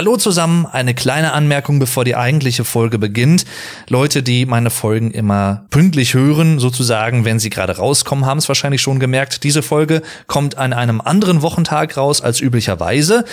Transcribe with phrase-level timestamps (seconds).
[0.00, 3.44] Hallo zusammen, eine kleine Anmerkung, bevor die eigentliche Folge beginnt.
[3.90, 8.80] Leute, die meine Folgen immer pünktlich hören, sozusagen, wenn sie gerade rauskommen, haben es wahrscheinlich
[8.80, 9.44] schon gemerkt.
[9.44, 13.26] Diese Folge kommt an einem anderen Wochentag raus als üblicherweise.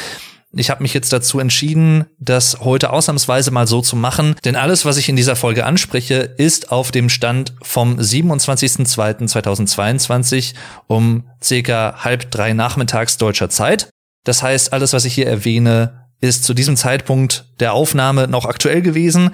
[0.52, 4.84] Ich habe mich jetzt dazu entschieden, das heute ausnahmsweise mal so zu machen, denn alles,
[4.84, 10.54] was ich in dieser Folge anspreche, ist auf dem Stand vom 27.02.2022
[10.88, 13.88] um circa halb drei nachmittags deutscher Zeit.
[14.26, 18.82] Das heißt, alles, was ich hier erwähne, ist zu diesem Zeitpunkt der Aufnahme noch aktuell
[18.82, 19.32] gewesen.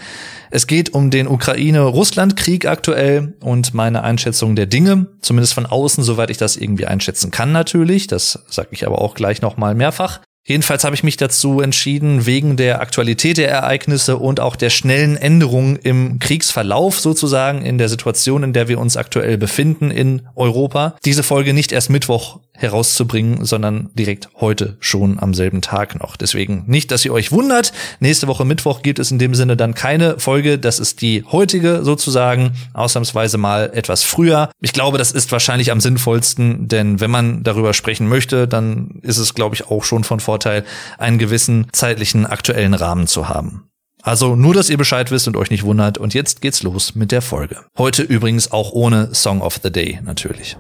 [0.52, 6.30] Es geht um den Ukraine-Russland-Krieg aktuell und meine Einschätzung der Dinge, zumindest von außen, soweit
[6.30, 8.08] ich das irgendwie einschätzen kann natürlich.
[8.08, 10.20] Das sage ich aber auch gleich noch mal mehrfach.
[10.46, 15.16] Jedenfalls habe ich mich dazu entschieden, wegen der Aktualität der Ereignisse und auch der schnellen
[15.16, 20.98] Änderungen im Kriegsverlauf sozusagen, in der Situation, in der wir uns aktuell befinden in Europa,
[21.06, 26.16] diese Folge nicht erst Mittwoch herauszubringen, sondern direkt heute schon am selben Tag noch.
[26.16, 27.74] Deswegen nicht, dass ihr euch wundert.
[28.00, 30.60] Nächste Woche Mittwoch gibt es in dem Sinne dann keine Folge.
[30.60, 34.52] Das ist die heutige sozusagen, ausnahmsweise mal etwas früher.
[34.62, 39.18] Ich glaube, das ist wahrscheinlich am sinnvollsten, denn wenn man darüber sprechen möchte, dann ist
[39.18, 40.64] es, glaube ich, auch schon von Vorteil,
[40.98, 43.68] einen gewissen zeitlichen aktuellen Rahmen zu haben.
[44.04, 45.98] Also nur, dass ihr Bescheid wisst und euch nicht wundert.
[45.98, 47.62] Und jetzt geht's los mit der Folge.
[47.78, 50.58] Heute übrigens auch ohne Song of the Day natürlich.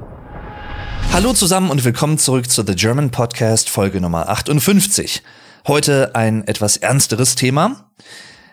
[1.14, 5.22] Hallo zusammen und willkommen zurück zu The German Podcast Folge Nummer 58.
[5.68, 7.92] Heute ein etwas ernsteres Thema.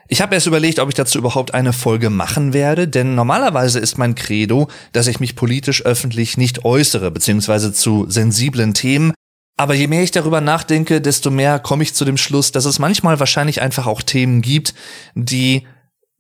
[0.09, 3.97] Ich habe erst überlegt, ob ich dazu überhaupt eine Folge machen werde, denn normalerweise ist
[3.97, 9.15] mein Credo, dass ich mich politisch öffentlich nicht äußere, beziehungsweise zu sensiblen Themen.
[9.57, 12.79] Aber je mehr ich darüber nachdenke, desto mehr komme ich zu dem Schluss, dass es
[12.79, 14.75] manchmal wahrscheinlich einfach auch Themen gibt,
[15.15, 15.67] die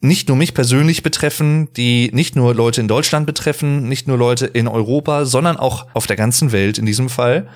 [0.00, 4.46] nicht nur mich persönlich betreffen, die nicht nur Leute in Deutschland betreffen, nicht nur Leute
[4.46, 7.48] in Europa, sondern auch auf der ganzen Welt in diesem Fall.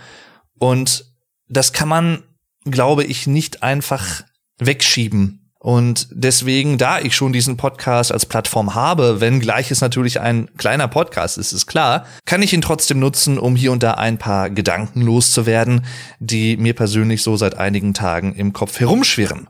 [0.58, 1.06] Und
[1.48, 2.22] das kann man,
[2.64, 4.22] glaube ich, nicht einfach
[4.58, 5.40] wegschieben.
[5.58, 10.50] Und deswegen, da ich schon diesen Podcast als Plattform habe, wenn gleich es natürlich ein
[10.58, 14.18] kleiner Podcast ist, ist klar, kann ich ihn trotzdem nutzen, um hier und da ein
[14.18, 15.86] paar Gedanken loszuwerden,
[16.18, 19.48] die mir persönlich so seit einigen Tagen im Kopf herumschwirren.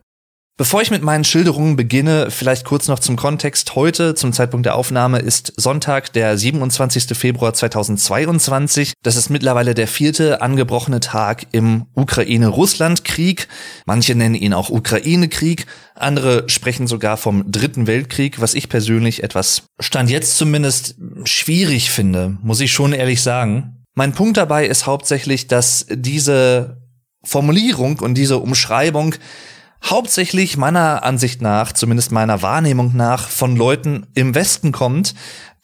[0.56, 3.74] Bevor ich mit meinen Schilderungen beginne, vielleicht kurz noch zum Kontext.
[3.74, 7.06] Heute, zum Zeitpunkt der Aufnahme, ist Sonntag, der 27.
[7.18, 8.92] Februar 2022.
[9.02, 13.48] Das ist mittlerweile der vierte angebrochene Tag im Ukraine-Russland-Krieg.
[13.84, 15.66] Manche nennen ihn auch Ukraine-Krieg.
[15.96, 20.94] Andere sprechen sogar vom Dritten Weltkrieg, was ich persönlich etwas, stand jetzt zumindest,
[21.24, 23.84] schwierig finde, muss ich schon ehrlich sagen.
[23.96, 26.80] Mein Punkt dabei ist hauptsächlich, dass diese
[27.24, 29.16] Formulierung und diese Umschreibung
[29.84, 35.14] hauptsächlich meiner Ansicht nach, zumindest meiner Wahrnehmung nach, von Leuten im Westen kommt,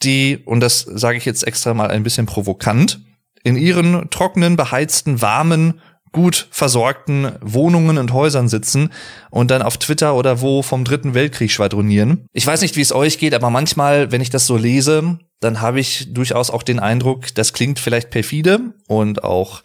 [0.03, 3.01] die, und das sage ich jetzt extra mal ein bisschen provokant,
[3.43, 5.81] in ihren trockenen, beheizten, warmen,
[6.13, 8.91] gut versorgten Wohnungen und Häusern sitzen
[9.31, 12.27] und dann auf Twitter oder wo vom Dritten Weltkrieg schwadronieren.
[12.33, 15.61] Ich weiß nicht, wie es euch geht, aber manchmal, wenn ich das so lese, dann
[15.61, 19.63] habe ich durchaus auch den Eindruck, das klingt vielleicht perfide und auch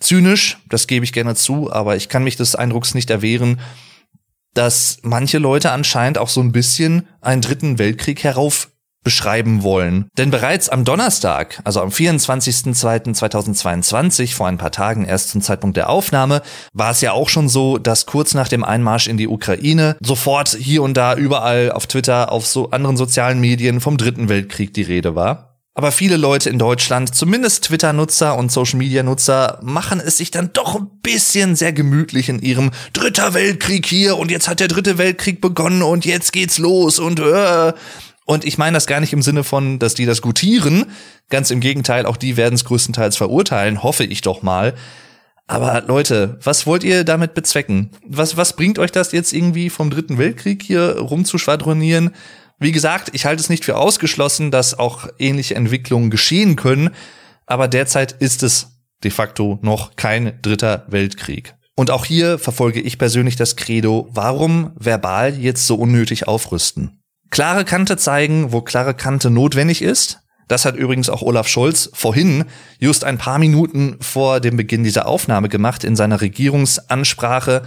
[0.00, 3.60] zynisch, das gebe ich gerne zu, aber ich kann mich des Eindrucks nicht erwehren,
[4.54, 8.70] dass manche Leute anscheinend auch so ein bisschen einen dritten Weltkrieg herauf
[9.02, 10.10] beschreiben wollen.
[10.18, 15.88] Denn bereits am Donnerstag, also am 24.02.2022, vor ein paar Tagen erst zum Zeitpunkt der
[15.88, 16.42] Aufnahme,
[16.74, 20.50] war es ja auch schon so, dass kurz nach dem Einmarsch in die Ukraine sofort
[20.50, 24.82] hier und da überall auf Twitter, auf so anderen sozialen Medien vom Dritten Weltkrieg die
[24.82, 25.49] Rede war.
[25.80, 30.90] Aber viele Leute in Deutschland, zumindest Twitter-Nutzer und Social-Media-Nutzer, machen es sich dann doch ein
[31.00, 35.80] bisschen sehr gemütlich in ihrem Dritter Weltkrieg hier und jetzt hat der Dritte Weltkrieg begonnen
[35.80, 37.72] und jetzt geht's los und äh.
[38.26, 40.84] Und ich meine das gar nicht im Sinne von, dass die das gutieren.
[41.30, 44.74] Ganz im Gegenteil, auch die werden es größtenteils verurteilen, hoffe ich doch mal.
[45.46, 47.88] Aber Leute, was wollt ihr damit bezwecken?
[48.06, 52.10] Was, was bringt euch das jetzt irgendwie vom Dritten Weltkrieg hier rumzuschwadronieren?
[52.62, 56.90] Wie gesagt, ich halte es nicht für ausgeschlossen, dass auch ähnliche Entwicklungen geschehen können,
[57.46, 61.54] aber derzeit ist es de facto noch kein dritter Weltkrieg.
[61.74, 67.00] Und auch hier verfolge ich persönlich das Credo, warum verbal jetzt so unnötig aufrüsten?
[67.30, 70.20] Klare Kante zeigen, wo klare Kante notwendig ist.
[70.46, 72.44] Das hat übrigens auch Olaf Scholz vorhin,
[72.78, 77.62] just ein paar Minuten vor dem Beginn dieser Aufnahme gemacht, in seiner Regierungsansprache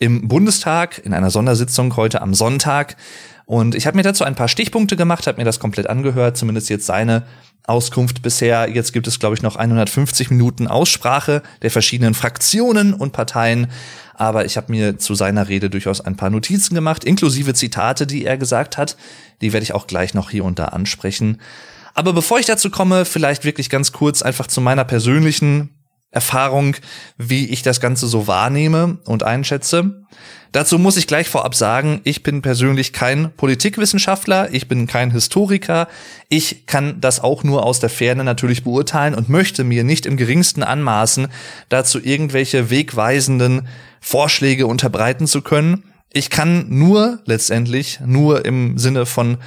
[0.00, 2.96] im Bundestag, in einer Sondersitzung heute am Sonntag.
[3.52, 6.70] Und ich habe mir dazu ein paar Stichpunkte gemacht, habe mir das komplett angehört, zumindest
[6.70, 7.24] jetzt seine
[7.64, 8.70] Auskunft bisher.
[8.70, 13.66] Jetzt gibt es, glaube ich, noch 150 Minuten Aussprache der verschiedenen Fraktionen und Parteien.
[14.14, 18.24] Aber ich habe mir zu seiner Rede durchaus ein paar Notizen gemacht, inklusive Zitate, die
[18.24, 18.96] er gesagt hat.
[19.42, 21.38] Die werde ich auch gleich noch hier und da ansprechen.
[21.92, 25.68] Aber bevor ich dazu komme, vielleicht wirklich ganz kurz einfach zu meiner persönlichen
[26.12, 26.76] Erfahrung,
[27.16, 30.04] wie ich das Ganze so wahrnehme und einschätze.
[30.52, 35.88] Dazu muss ich gleich vorab sagen, ich bin persönlich kein Politikwissenschaftler, ich bin kein Historiker,
[36.28, 40.18] ich kann das auch nur aus der Ferne natürlich beurteilen und möchte mir nicht im
[40.18, 41.28] geringsten anmaßen,
[41.70, 43.66] dazu irgendwelche wegweisenden
[44.02, 45.84] Vorschläge unterbreiten zu können.
[46.12, 49.38] Ich kann nur letztendlich, nur im Sinne von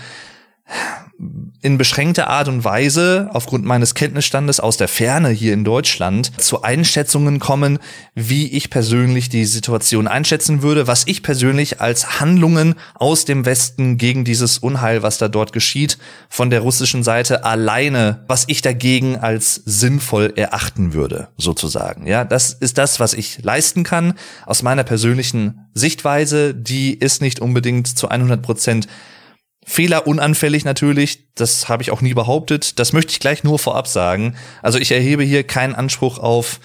[1.61, 6.61] in beschränkter Art und Weise aufgrund meines Kenntnisstandes aus der Ferne hier in Deutschland zu
[6.61, 7.79] Einschätzungen kommen,
[8.13, 13.97] wie ich persönlich die Situation einschätzen würde, was ich persönlich als Handlungen aus dem Westen
[13.97, 15.97] gegen dieses Unheil, was da dort geschieht,
[16.29, 22.07] von der russischen Seite alleine, was ich dagegen als sinnvoll erachten würde, sozusagen.
[22.07, 24.13] Ja, das ist das, was ich leisten kann
[24.45, 26.53] aus meiner persönlichen Sichtweise.
[26.53, 28.87] Die ist nicht unbedingt zu 100 Prozent
[29.67, 32.77] Fehlerunanfällig natürlich, das habe ich auch nie behauptet.
[32.79, 34.35] Das möchte ich gleich nur vorab sagen.
[34.61, 36.59] Also ich erhebe hier keinen Anspruch auf,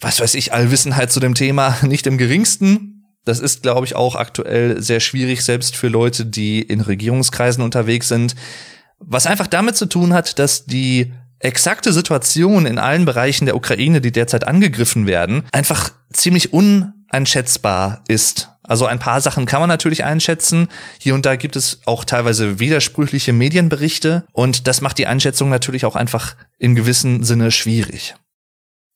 [0.00, 3.04] was weiß ich, Allwissenheit zu dem Thema, nicht im geringsten.
[3.26, 8.08] Das ist, glaube ich, auch aktuell sehr schwierig, selbst für Leute, die in Regierungskreisen unterwegs
[8.08, 8.34] sind.
[8.98, 14.00] Was einfach damit zu tun hat, dass die exakte Situation in allen Bereichen der Ukraine,
[14.00, 18.48] die derzeit angegriffen werden, einfach ziemlich uneinschätzbar ist.
[18.66, 20.68] Also ein paar Sachen kann man natürlich einschätzen.
[20.98, 25.84] Hier und da gibt es auch teilweise widersprüchliche Medienberichte und das macht die Einschätzung natürlich
[25.84, 28.14] auch einfach in gewissem Sinne schwierig.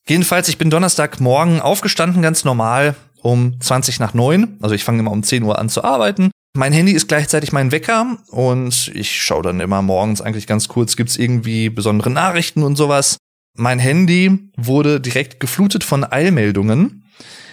[0.08, 4.58] Jedenfalls, ich bin Donnerstagmorgen aufgestanden, ganz normal, um 20 nach 9.
[4.62, 6.30] Also ich fange immer um 10 Uhr an zu arbeiten.
[6.56, 10.96] Mein Handy ist gleichzeitig mein Wecker und ich schaue dann immer morgens eigentlich ganz kurz,
[10.96, 13.18] gibt's irgendwie besondere Nachrichten und sowas.
[13.54, 17.04] Mein Handy wurde direkt geflutet von Eilmeldungen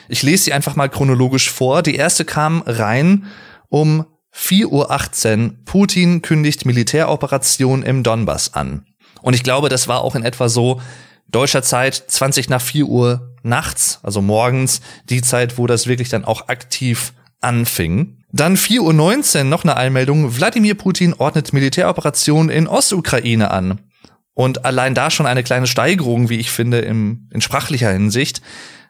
[0.07, 1.81] ich lese sie einfach mal chronologisch vor.
[1.81, 3.25] Die erste kam rein
[3.69, 4.05] um
[4.35, 5.53] 4.18 Uhr.
[5.65, 8.85] Putin kündigt Militäroperation im Donbass an.
[9.21, 10.81] Und ich glaube, das war auch in etwa so
[11.27, 16.25] deutscher Zeit 20 nach 4 Uhr nachts, also morgens, die Zeit, wo das wirklich dann
[16.25, 18.17] auch aktiv anfing.
[18.31, 20.37] Dann 4.19 Uhr noch eine Einmeldung.
[20.37, 23.79] Wladimir Putin ordnet Militäroperationen in Ostukraine an.
[24.33, 28.41] Und allein da schon eine kleine Steigerung, wie ich finde, im, in sprachlicher Hinsicht.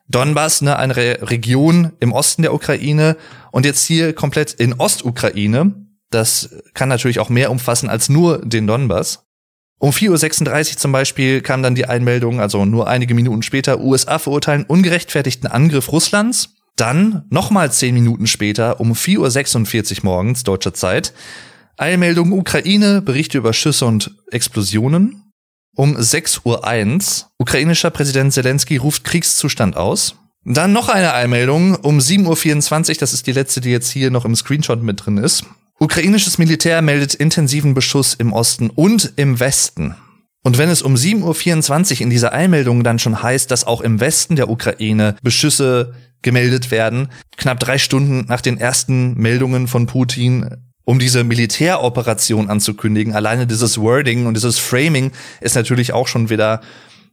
[0.08, 3.18] Donbass, ne, eine Re Region im Osten der Ukraine
[3.52, 5.74] und jetzt hier komplett in Ostukraine.
[6.12, 9.26] Das kann natürlich auch mehr umfassen als nur den Donbass.
[9.78, 14.20] Um 4.36 Uhr zum Beispiel kam dann die Einmeldung, also nur einige Minuten später, USA
[14.20, 16.56] verurteilen ungerechtfertigten Angriff Russlands.
[16.78, 21.14] Dann nochmal zehn Minuten später, um 4.46 Uhr morgens deutscher Zeit,
[21.78, 25.25] Eilmeldung Ukraine, Berichte über Schüsse und Explosionen.
[25.76, 30.16] Um 6.01 Uhr, ukrainischer Präsident Zelensky ruft Kriegszustand aus.
[30.46, 34.26] Dann noch eine Einmeldung um 7.24 Uhr, das ist die letzte, die jetzt hier noch
[34.26, 35.44] im Screenshot mit drin ist.
[35.80, 39.96] Ukrainisches Militär meldet intensiven Beschuss im Osten und im Westen.
[40.44, 44.00] Und wenn es um 7.24 Uhr in dieser Einmeldung dann schon heißt, dass auch im
[44.00, 50.50] Westen der Ukraine Beschüsse gemeldet werden, knapp drei Stunden nach den ersten Meldungen von Putin
[50.86, 53.14] um diese Militäroperation anzukündigen.
[53.14, 55.12] Alleine dieses Wording und dieses Framing
[55.42, 56.62] ist natürlich auch schon wieder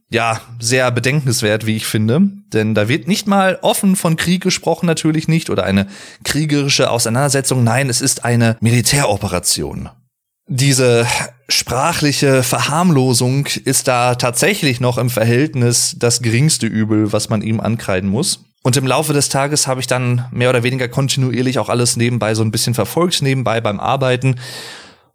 [0.09, 2.21] ja, sehr bedenkenswert, wie ich finde.
[2.53, 5.87] Denn da wird nicht mal offen von Krieg gesprochen, natürlich nicht, oder eine
[6.23, 7.63] kriegerische Auseinandersetzung.
[7.63, 9.89] Nein, es ist eine Militäroperation.
[10.47, 11.07] Diese
[11.49, 18.09] sprachliche Verharmlosung ist da tatsächlich noch im Verhältnis das geringste Übel, was man ihm ankreiden
[18.09, 18.45] muss.
[18.63, 22.33] Und im Laufe des Tages habe ich dann mehr oder weniger kontinuierlich auch alles nebenbei
[22.33, 24.39] so ein bisschen verfolgt, nebenbei beim Arbeiten.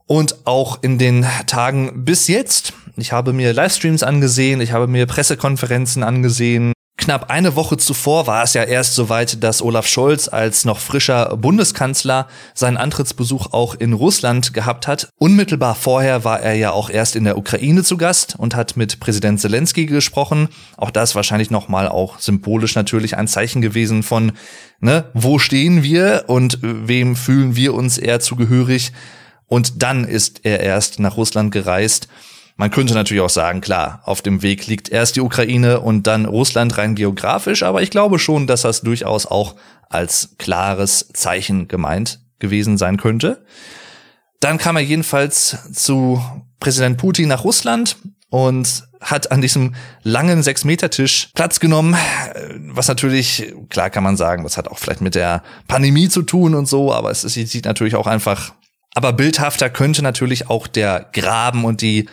[0.07, 2.75] Und auch in den Tagen bis jetzt.
[2.97, 6.73] Ich habe mir Livestreams angesehen, ich habe mir Pressekonferenzen angesehen,
[7.09, 11.39] Knapp eine Woche zuvor war es ja erst soweit, dass Olaf Scholz als noch frischer
[11.39, 15.09] Bundeskanzler seinen Antrittsbesuch auch in Russland gehabt hat.
[15.17, 19.01] Unmittelbar vorher war er ja auch erst in der Ukraine zu Gast und hat mit
[19.01, 20.51] Präsident Zelensky gesprochen.
[20.77, 24.33] Auch das wahrscheinlich nochmal auch symbolisch natürlich ein Zeichen gewesen von,
[24.81, 28.93] ne, wo stehen wir und wem fühlen wir uns eher zugehörig.
[29.47, 32.07] Und dann ist er erst nach Russland gereist.
[32.61, 36.25] Man könnte natürlich auch sagen, klar, auf dem Weg liegt erst die Ukraine und dann
[36.27, 39.55] Russland rein geografisch, aber ich glaube schon, dass das durchaus auch
[39.89, 43.45] als klares Zeichen gemeint gewesen sein könnte.
[44.41, 46.21] Dann kam er jedenfalls zu
[46.59, 47.97] Präsident Putin nach Russland
[48.29, 51.97] und hat an diesem langen Sechs-Meter-Tisch Platz genommen,
[52.73, 56.57] was natürlich, klar kann man sagen, das hat auch vielleicht mit der Pandemie zu tun
[56.57, 58.53] und so, aber es sieht natürlich auch einfach,
[58.97, 62.09] aber bildhafter könnte natürlich auch der Graben und die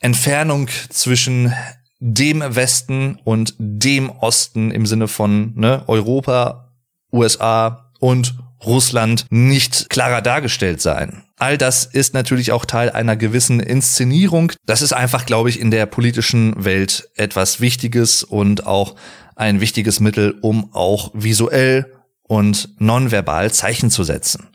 [0.00, 1.54] Entfernung zwischen
[2.00, 6.72] dem Westen und dem Osten im Sinne von ne, Europa,
[7.12, 11.24] USA und Russland nicht klarer dargestellt sein.
[11.38, 14.52] All das ist natürlich auch Teil einer gewissen Inszenierung.
[14.66, 18.96] Das ist einfach, glaube ich, in der politischen Welt etwas Wichtiges und auch
[19.36, 21.92] ein wichtiges Mittel, um auch visuell
[22.24, 24.49] und nonverbal Zeichen zu setzen.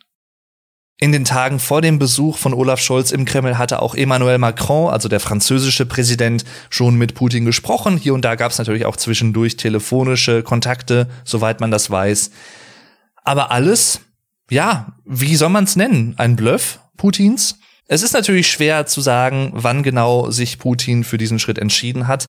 [0.97, 4.89] In den Tagen vor dem Besuch von Olaf Scholz im Kreml hatte auch Emmanuel Macron,
[4.89, 7.97] also der französische Präsident, schon mit Putin gesprochen.
[7.97, 12.31] Hier und da gab es natürlich auch zwischendurch telefonische Kontakte, soweit man das weiß.
[13.25, 13.99] Aber alles,
[14.49, 16.13] ja, wie soll man es nennen?
[16.17, 17.59] Ein Bluff Putins?
[17.87, 22.25] Es ist natürlich schwer zu sagen, wann genau sich Putin für diesen Schritt entschieden hat.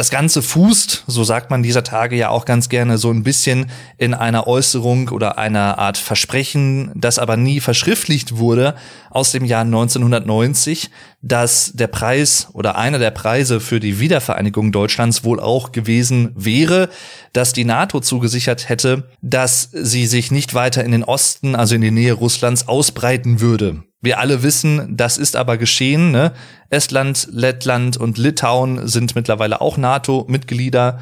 [0.00, 3.66] Das Ganze fußt, so sagt man dieser Tage ja auch ganz gerne, so ein bisschen
[3.98, 8.76] in einer Äußerung oder einer Art Versprechen, das aber nie verschriftlicht wurde,
[9.10, 10.88] aus dem Jahr 1990,
[11.22, 16.88] dass der Preis oder einer der Preise für die Wiedervereinigung Deutschlands wohl auch gewesen wäre,
[17.32, 21.82] dass die NATO zugesichert hätte, dass sie sich nicht weiter in den Osten, also in
[21.82, 23.82] die Nähe Russlands, ausbreiten würde.
[24.00, 26.10] Wir alle wissen, das ist aber geschehen.
[26.10, 26.32] Ne?
[26.70, 31.00] Estland, Lettland und Litauen sind mittlerweile auch NATO-Mitglieder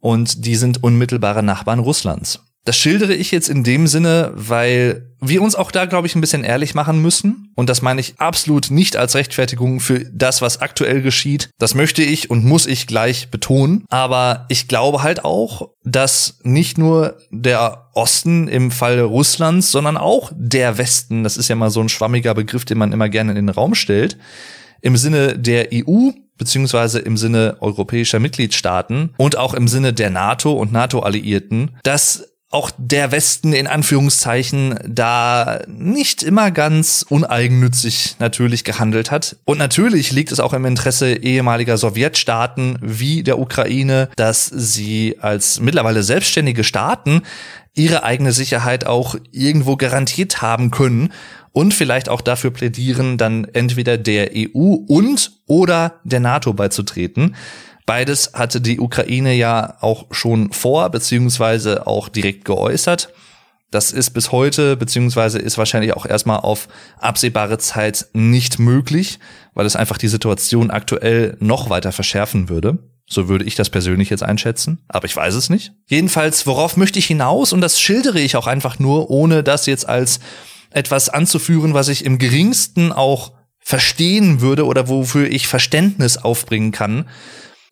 [0.00, 2.40] und die sind unmittelbare Nachbarn Russlands.
[2.64, 6.20] Das schildere ich jetzt in dem Sinne, weil wir uns auch da, glaube ich, ein
[6.20, 7.52] bisschen ehrlich machen müssen.
[7.56, 11.50] Und das meine ich absolut nicht als Rechtfertigung für das, was aktuell geschieht.
[11.58, 13.84] Das möchte ich und muss ich gleich betonen.
[13.88, 20.30] Aber ich glaube halt auch, dass nicht nur der Osten im Falle Russlands, sondern auch
[20.34, 23.46] der Westen, das ist ja mal so ein schwammiger Begriff, den man immer gerne in
[23.46, 24.18] den Raum stellt,
[24.80, 30.52] im Sinne der EU beziehungsweise im Sinne europäischer Mitgliedstaaten und auch im Sinne der NATO
[30.52, 39.10] und NATO-Alliierten, dass auch der Westen in Anführungszeichen da nicht immer ganz uneigennützig natürlich gehandelt
[39.10, 39.36] hat.
[39.44, 45.60] Und natürlich liegt es auch im Interesse ehemaliger Sowjetstaaten wie der Ukraine, dass sie als
[45.60, 47.22] mittlerweile selbstständige Staaten
[47.74, 51.12] ihre eigene Sicherheit auch irgendwo garantiert haben können
[51.52, 57.34] und vielleicht auch dafür plädieren, dann entweder der EU und oder der NATO beizutreten.
[57.86, 63.12] Beides hatte die Ukraine ja auch schon vor, beziehungsweise auch direkt geäußert.
[63.70, 69.18] Das ist bis heute, beziehungsweise ist wahrscheinlich auch erstmal auf absehbare Zeit nicht möglich,
[69.54, 72.78] weil es einfach die Situation aktuell noch weiter verschärfen würde.
[73.08, 75.72] So würde ich das persönlich jetzt einschätzen, aber ich weiß es nicht.
[75.86, 77.52] Jedenfalls, worauf möchte ich hinaus?
[77.52, 80.20] Und das schildere ich auch einfach nur, ohne das jetzt als
[80.70, 87.08] etwas anzuführen, was ich im geringsten auch verstehen würde oder wofür ich Verständnis aufbringen kann,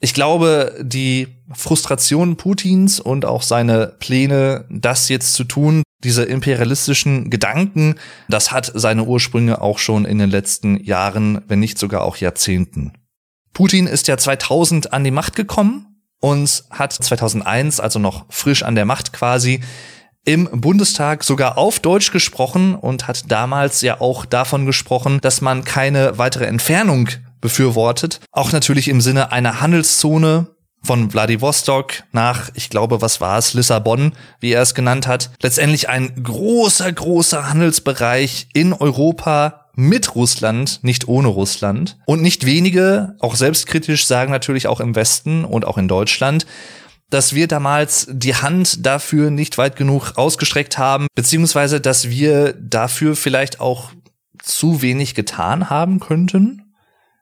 [0.01, 7.29] ich glaube, die Frustration Putins und auch seine Pläne, das jetzt zu tun, diese imperialistischen
[7.29, 7.97] Gedanken,
[8.29, 12.95] das hat seine Ursprünge auch schon in den letzten Jahren, wenn nicht sogar auch Jahrzehnten.
[13.53, 18.77] Putin ist ja 2000 an die Macht gekommen und hat 2001, also noch frisch an
[18.77, 19.61] der Macht quasi,
[20.25, 25.65] im Bundestag sogar auf Deutsch gesprochen und hat damals ja auch davon gesprochen, dass man
[25.65, 27.09] keine weitere Entfernung
[27.41, 28.21] befürwortet.
[28.33, 30.49] Auch natürlich im Sinne einer Handelszone
[30.83, 35.31] von Vladivostok nach, ich glaube, was war es, Lissabon, wie er es genannt hat.
[35.43, 41.99] Letztendlich ein großer, großer Handelsbereich in Europa mit Russland, nicht ohne Russland.
[42.07, 46.47] Und nicht wenige, auch selbstkritisch, sagen natürlich auch im Westen und auch in Deutschland,
[47.09, 53.17] dass wir damals die Hand dafür nicht weit genug ausgestreckt haben, beziehungsweise dass wir dafür
[53.17, 53.91] vielleicht auch
[54.43, 56.70] zu wenig getan haben könnten.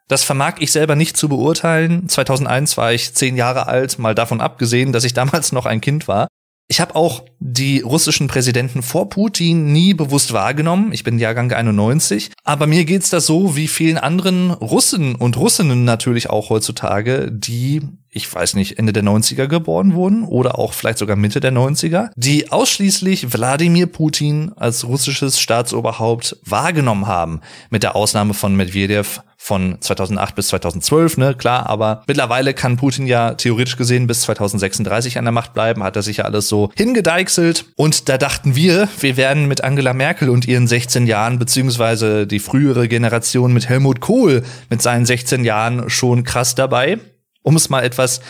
[0.08, 2.08] Das vermag ich selber nicht zu beurteilen.
[2.08, 6.08] 2001 war ich zehn Jahre alt, mal davon abgesehen, dass ich damals noch ein Kind
[6.08, 6.28] war.
[6.70, 10.92] Ich habe auch die russischen Präsidenten vor Putin nie bewusst wahrgenommen.
[10.92, 12.30] Ich bin Jahrgang 91.
[12.44, 17.80] Aber mir geht's da so wie vielen anderen Russen und Russinnen natürlich auch heutzutage, die,
[18.10, 22.10] ich weiß nicht, Ende der 90er geboren wurden oder auch vielleicht sogar Mitte der 90er,
[22.16, 27.40] die ausschließlich Wladimir Putin als russisches Staatsoberhaupt wahrgenommen haben.
[27.70, 33.07] Mit der Ausnahme von Medvedev von 2008 bis 2012, ne, klar, aber mittlerweile kann Putin
[33.07, 36.71] ja theoretisch gesehen bis 2036 an der Macht bleiben, hat er sich ja alles so
[36.76, 42.26] hingedeichselt und da dachten wir, wir werden mit Angela Merkel und ihren 16 Jahren, beziehungsweise
[42.26, 46.99] die frühere Generation mit Helmut Kohl mit seinen 16 Jahren schon krass dabei.
[47.42, 48.21] Um es mal etwas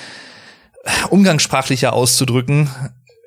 [1.08, 2.68] umgangssprachlicher auszudrücken,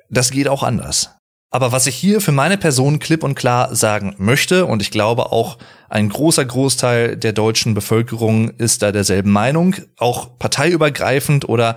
[0.08, 1.10] das geht auch anders.
[1.50, 5.32] Aber was ich hier für meine Person klipp und klar sagen möchte, und ich glaube
[5.32, 5.58] auch
[5.92, 11.76] ein großer Großteil der deutschen Bevölkerung ist da derselben Meinung, auch parteiübergreifend oder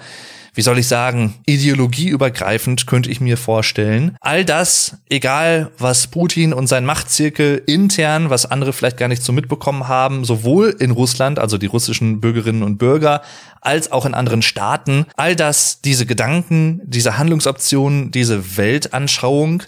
[0.53, 4.15] wie soll ich sagen, ideologieübergreifend könnte ich mir vorstellen.
[4.21, 9.33] All das, egal was Putin und sein Machtzirkel intern, was andere vielleicht gar nicht so
[9.33, 13.21] mitbekommen haben, sowohl in Russland, also die russischen Bürgerinnen und Bürger,
[13.59, 19.63] als auch in anderen Staaten, all das, diese Gedanken, diese Handlungsoptionen, diese Weltanschauung,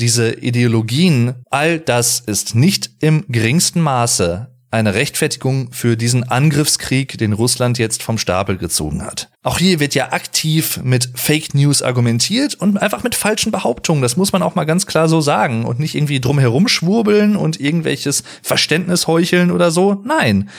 [0.00, 7.32] diese Ideologien, all das ist nicht im geringsten Maße eine Rechtfertigung für diesen Angriffskrieg, den
[7.32, 9.30] Russland jetzt vom Stapel gezogen hat.
[9.42, 14.02] Auch hier wird ja aktiv mit Fake News argumentiert und einfach mit falschen Behauptungen.
[14.02, 17.58] Das muss man auch mal ganz klar so sagen und nicht irgendwie drumherum schwurbeln und
[17.58, 20.02] irgendwelches Verständnis heucheln oder so.
[20.04, 20.50] Nein.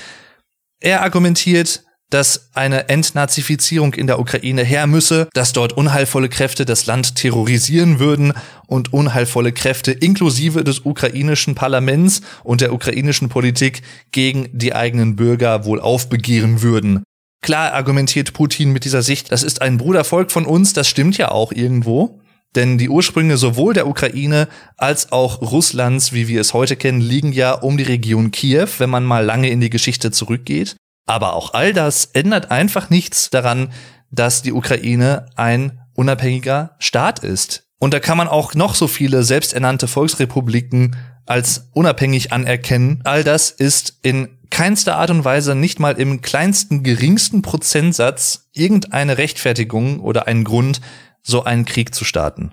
[0.79, 6.85] Er argumentiert, dass eine Entnazifizierung in der Ukraine her müsse, dass dort unheilvolle Kräfte das
[6.85, 8.33] Land terrorisieren würden
[8.67, 15.65] und unheilvolle Kräfte inklusive des ukrainischen Parlaments und der ukrainischen Politik gegen die eigenen Bürger
[15.65, 17.03] wohl aufbegehren würden.
[17.41, 21.31] Klar argumentiert Putin mit dieser Sicht, das ist ein Brudervolk von uns, das stimmt ja
[21.31, 22.19] auch irgendwo.
[22.55, 27.31] Denn die Ursprünge sowohl der Ukraine als auch Russlands, wie wir es heute kennen, liegen
[27.31, 30.75] ja um die Region Kiew, wenn man mal lange in die Geschichte zurückgeht.
[31.09, 33.73] Aber auch all das ändert einfach nichts daran,
[34.11, 37.63] dass die Ukraine ein unabhängiger Staat ist.
[37.79, 43.01] Und da kann man auch noch so viele selbsternannte Volksrepubliken als unabhängig anerkennen.
[43.05, 49.17] All das ist in keinster Art und Weise nicht mal im kleinsten, geringsten Prozentsatz irgendeine
[49.17, 50.79] Rechtfertigung oder ein Grund,
[51.23, 52.51] so einen Krieg zu starten.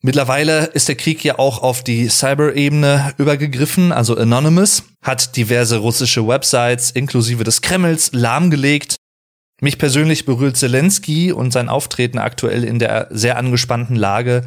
[0.00, 6.26] Mittlerweile ist der Krieg ja auch auf die Cyber-Ebene übergegriffen, also Anonymous hat diverse russische
[6.26, 8.96] Websites inklusive des Kremls lahmgelegt.
[9.60, 14.42] Mich persönlich berührt Zelensky und sein Auftreten aktuell in der sehr angespannten Lage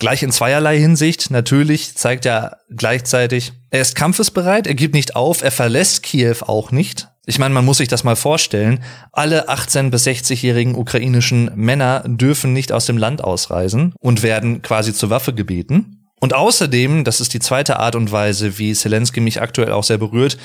[0.00, 1.30] gleich in zweierlei Hinsicht.
[1.30, 6.72] Natürlich zeigt er gleichzeitig, er ist kampfesbereit, er gibt nicht auf, er verlässt Kiew auch
[6.72, 7.08] nicht.
[7.28, 8.84] Ich meine, man muss sich das mal vorstellen.
[9.10, 14.94] Alle 18 bis 60-jährigen ukrainischen Männer dürfen nicht aus dem Land ausreisen und werden quasi
[14.94, 16.06] zur Waffe gebeten.
[16.20, 19.98] Und außerdem, das ist die zweite Art und Weise, wie Zelensky mich aktuell auch sehr
[19.98, 20.38] berührt,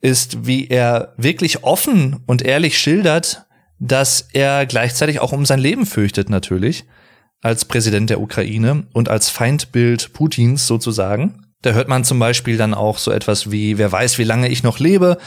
[0.00, 3.46] ist, wie er wirklich offen und ehrlich schildert,
[3.80, 6.84] dass er gleichzeitig auch um sein Leben fürchtet natürlich,
[7.42, 11.46] als Präsident der Ukraine und als Feindbild Putins sozusagen.
[11.62, 14.62] Da hört man zum Beispiel dann auch so etwas wie, wer weiß, wie lange ich
[14.62, 15.18] noch lebe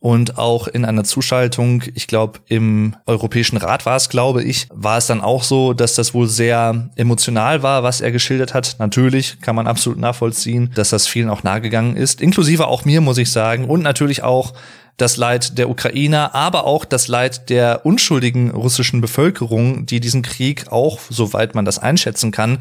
[0.00, 4.98] und auch in einer Zuschaltung, ich glaube, im Europäischen Rat war es, glaube ich, war
[4.98, 8.76] es dann auch so, dass das wohl sehr emotional war, was er geschildert hat.
[8.78, 13.18] Natürlich kann man absolut nachvollziehen, dass das vielen auch nahegegangen ist, inklusive auch mir, muss
[13.18, 14.54] ich sagen, und natürlich auch
[14.98, 20.70] das Leid der Ukrainer, aber auch das Leid der unschuldigen russischen Bevölkerung, die diesen Krieg
[20.70, 22.58] auch, soweit man das einschätzen kann,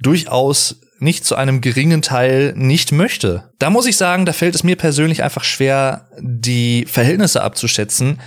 [0.00, 3.50] durchaus nicht zu einem geringen Teil nicht möchte.
[3.58, 8.20] Da muss ich sagen, da fällt es mir persönlich einfach schwer, die Verhältnisse abzuschätzen,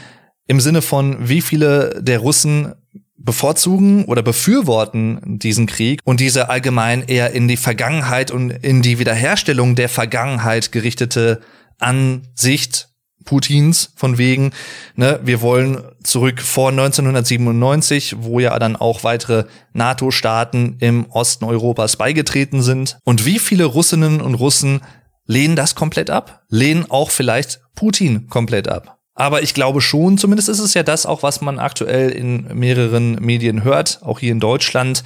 [0.48, 2.74] im Sinne von, wie viele der Russen
[3.18, 9.00] bevorzugen oder befürworten diesen Krieg und diese allgemein eher in die Vergangenheit und in die
[9.00, 11.42] Wiederherstellung der Vergangenheit gerichtete
[11.80, 12.91] Ansicht
[13.26, 14.52] Putins von wegen,
[14.96, 21.96] ne, wir wollen zurück vor 1997, wo ja dann auch weitere NATO-Staaten im Osten Europas
[21.96, 22.98] beigetreten sind.
[23.04, 24.82] Und wie viele Russinnen und Russen
[25.26, 26.44] lehnen das komplett ab?
[26.50, 28.98] Lehnen auch vielleicht Putin komplett ab?
[29.14, 33.16] Aber ich glaube schon, zumindest ist es ja das auch, was man aktuell in mehreren
[33.16, 35.04] Medien hört, auch hier in Deutschland,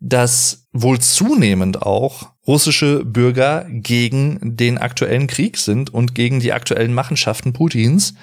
[0.00, 6.94] dass wohl zunehmend auch russische Bürger gegen den aktuellen Krieg sind und gegen die aktuellen
[6.94, 8.14] Machenschaften Putins.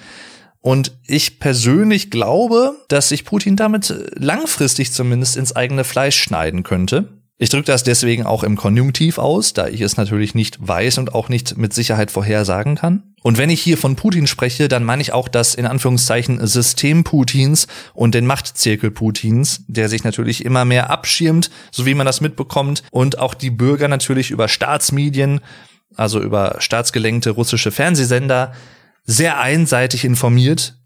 [0.60, 7.17] Und ich persönlich glaube, dass sich Putin damit langfristig zumindest ins eigene Fleisch schneiden könnte.
[7.40, 11.14] Ich drücke das deswegen auch im Konjunktiv aus, da ich es natürlich nicht weiß und
[11.14, 13.14] auch nicht mit Sicherheit vorhersagen kann.
[13.22, 17.04] Und wenn ich hier von Putin spreche, dann meine ich auch das in Anführungszeichen System
[17.04, 22.20] Putins und den Machtzirkel Putins, der sich natürlich immer mehr abschirmt, so wie man das
[22.20, 25.40] mitbekommt, und auch die Bürger natürlich über Staatsmedien,
[25.94, 28.52] also über staatsgelenkte russische Fernsehsender,
[29.04, 30.77] sehr einseitig informiert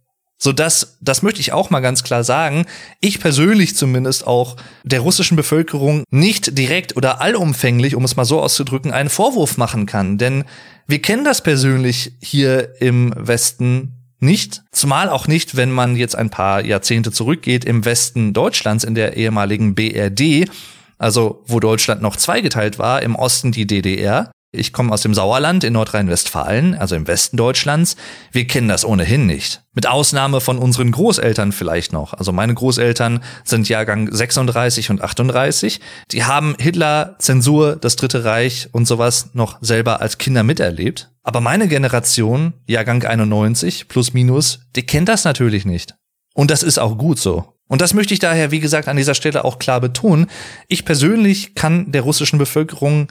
[0.43, 2.67] so dass, das möchte ich auch mal ganz klar sagen,
[3.01, 8.41] ich persönlich zumindest auch der russischen Bevölkerung nicht direkt oder allumfänglich, um es mal so
[8.41, 10.19] auszudrücken, einen Vorwurf machen kann.
[10.19, 10.43] Denn
[10.89, 16.31] wir kennen das persönlich hier im Westen nicht, zumal auch nicht, wenn man jetzt ein
[16.31, 20.51] paar Jahrzehnte zurückgeht im Westen Deutschlands in der ehemaligen BRD,
[20.99, 25.65] also wo Deutschland noch zweigeteilt war, im Osten die DDR ich komme aus dem Sauerland
[25.65, 27.97] in Nordrhein-Westfalen, also im Westen Deutschlands.
[28.33, 29.63] Wir kennen das ohnehin nicht.
[29.73, 32.13] Mit Ausnahme von unseren Großeltern vielleicht noch.
[32.13, 35.81] Also meine Großeltern sind Jahrgang 36 und 38.
[36.11, 41.11] Die haben Hitler, Zensur, das Dritte Reich und sowas noch selber als Kinder miterlebt.
[41.23, 45.95] Aber meine Generation, Jahrgang 91 plus minus, die kennt das natürlich nicht.
[46.35, 47.55] Und das ist auch gut so.
[47.69, 50.27] Und das möchte ich daher, wie gesagt, an dieser Stelle auch klar betonen.
[50.69, 53.09] Ich persönlich kann der russischen Bevölkerung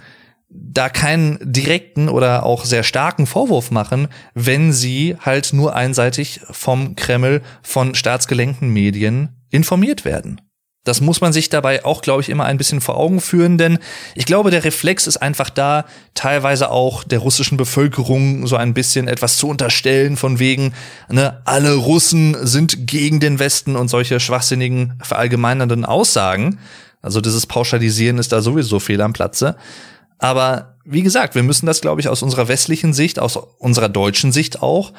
[0.54, 6.96] da keinen direkten oder auch sehr starken Vorwurf machen, wenn sie halt nur einseitig vom
[6.96, 10.42] Kreml von staatsgelenkten Medien informiert werden.
[10.84, 13.78] Das muss man sich dabei auch, glaube ich, immer ein bisschen vor Augen führen, denn
[14.16, 15.86] ich glaube, der Reflex ist einfach da,
[16.16, 20.74] teilweise auch der russischen Bevölkerung so ein bisschen etwas zu unterstellen, von wegen,
[21.08, 26.58] ne, alle Russen sind gegen den Westen und solche schwachsinnigen, verallgemeinernden Aussagen.
[27.04, 29.58] Also dieses Pauschalisieren ist da sowieso fehl am Platze.
[30.22, 34.32] Aber wie gesagt, wir müssen das, glaube ich, aus unserer westlichen Sicht, aus unserer deutschen
[34.32, 34.94] Sicht auch,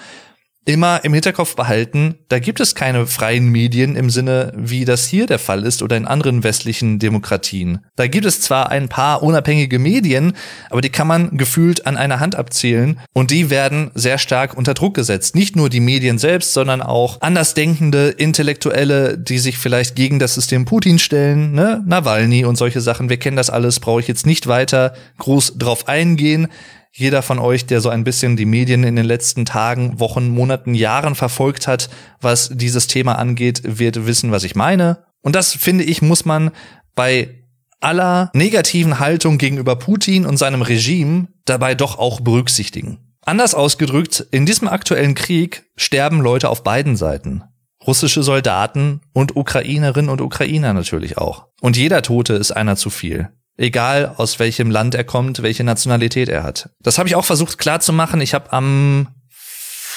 [0.64, 5.26] immer im Hinterkopf behalten, da gibt es keine freien Medien im Sinne, wie das hier
[5.26, 7.80] der Fall ist oder in anderen westlichen Demokratien.
[7.96, 10.34] Da gibt es zwar ein paar unabhängige Medien,
[10.70, 14.74] aber die kann man gefühlt an einer Hand abzählen und die werden sehr stark unter
[14.74, 15.34] Druck gesetzt.
[15.34, 20.64] Nicht nur die Medien selbst, sondern auch andersdenkende Intellektuelle, die sich vielleicht gegen das System
[20.64, 21.82] Putin stellen, ne?
[21.86, 23.08] Nawalny und solche Sachen.
[23.08, 26.48] Wir kennen das alles, brauche ich jetzt nicht weiter groß drauf eingehen.
[26.94, 30.74] Jeder von euch, der so ein bisschen die Medien in den letzten Tagen, Wochen, Monaten,
[30.74, 31.88] Jahren verfolgt hat,
[32.20, 35.04] was dieses Thema angeht, wird wissen, was ich meine.
[35.22, 36.50] Und das, finde ich, muss man
[36.94, 37.42] bei
[37.80, 42.98] aller negativen Haltung gegenüber Putin und seinem Regime dabei doch auch berücksichtigen.
[43.24, 47.42] Anders ausgedrückt, in diesem aktuellen Krieg sterben Leute auf beiden Seiten.
[47.86, 51.46] Russische Soldaten und Ukrainerinnen und Ukrainer natürlich auch.
[51.60, 53.30] Und jeder Tote ist einer zu viel.
[53.56, 56.70] Egal aus welchem Land er kommt, welche Nationalität er hat.
[56.80, 58.20] Das habe ich auch versucht klarzumachen.
[58.20, 59.08] Ich habe am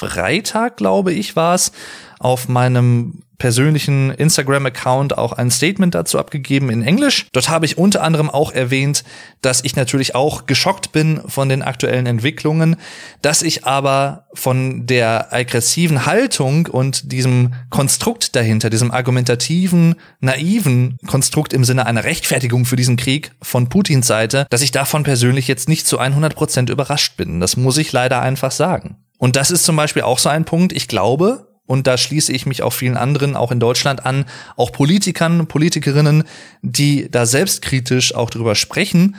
[0.10, 1.72] Freitag, glaube ich, war es,
[2.20, 7.28] auf meinem persönlichen Instagram-Account auch ein Statement dazu abgegeben in Englisch.
[7.34, 9.04] Dort habe ich unter anderem auch erwähnt,
[9.42, 12.78] dass ich natürlich auch geschockt bin von den aktuellen Entwicklungen,
[13.22, 21.54] dass ich aber von der aggressiven Haltung und diesem Konstrukt dahinter, diesem argumentativen, naiven Konstrukt
[21.54, 25.68] im Sinne einer Rechtfertigung für diesen Krieg von Putins Seite, dass ich davon persönlich jetzt
[25.68, 27.40] nicht zu 100 Prozent überrascht bin.
[27.40, 28.98] Das muss ich leider einfach sagen.
[29.18, 30.74] Und das ist zum Beispiel auch so ein Punkt.
[30.74, 34.26] Ich glaube, und da schließe ich mich auch vielen anderen, auch in Deutschland an,
[34.56, 36.24] auch Politikern, Politikerinnen,
[36.62, 39.16] die da selbstkritisch auch drüber sprechen.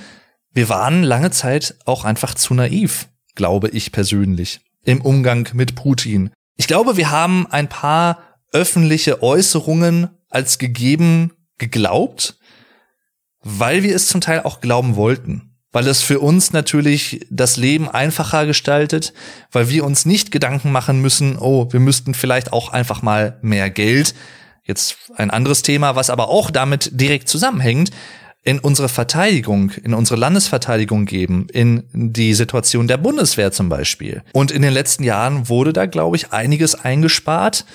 [0.53, 6.31] Wir waren lange Zeit auch einfach zu naiv, glaube ich persönlich, im Umgang mit Putin.
[6.57, 8.19] Ich glaube, wir haben ein paar
[8.53, 12.39] öffentliche Äußerungen als gegeben geglaubt,
[13.43, 17.87] weil wir es zum Teil auch glauben wollten weil es für uns natürlich das Leben
[17.87, 19.13] einfacher gestaltet,
[19.53, 23.69] weil wir uns nicht Gedanken machen müssen, oh, wir müssten vielleicht auch einfach mal mehr
[23.69, 24.15] Geld.
[24.65, 27.91] Jetzt ein anderes Thema, was aber auch damit direkt zusammenhängt,
[28.43, 34.23] in unsere Verteidigung, in unsere Landesverteidigung geben, in die Situation der Bundeswehr zum Beispiel.
[34.33, 37.67] Und in den letzten Jahren wurde da, glaube ich, einiges eingespart.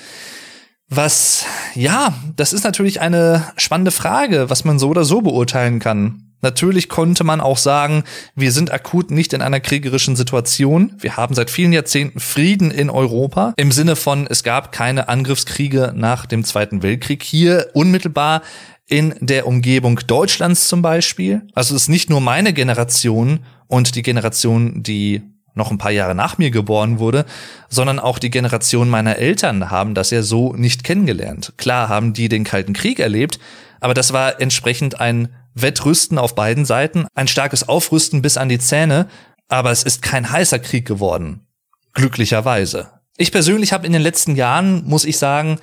[0.89, 6.31] Was, ja, das ist natürlich eine spannende Frage, was man so oder so beurteilen kann.
[6.41, 8.04] Natürlich konnte man auch sagen,
[8.36, 10.93] wir sind akut nicht in einer kriegerischen Situation.
[10.99, 15.93] Wir haben seit vielen Jahrzehnten Frieden in Europa im Sinne von, es gab keine Angriffskriege
[15.95, 17.23] nach dem Zweiten Weltkrieg.
[17.23, 18.41] Hier unmittelbar
[18.88, 21.43] in der Umgebung Deutschlands zum Beispiel.
[21.54, 25.21] Also es ist nicht nur meine Generation und die Generation, die
[25.54, 27.25] noch ein paar Jahre nach mir geboren wurde,
[27.69, 31.54] sondern auch die Generation meiner Eltern haben das ja so nicht kennengelernt.
[31.58, 33.39] Klar haben die den Kalten Krieg erlebt,
[33.80, 38.59] aber das war entsprechend ein Wettrüsten auf beiden Seiten, ein starkes Aufrüsten bis an die
[38.59, 39.07] Zähne,
[39.47, 41.47] aber es ist kein heißer Krieg geworden.
[41.93, 42.91] Glücklicherweise.
[43.17, 45.59] Ich persönlich habe in den letzten Jahren, muss ich sagen,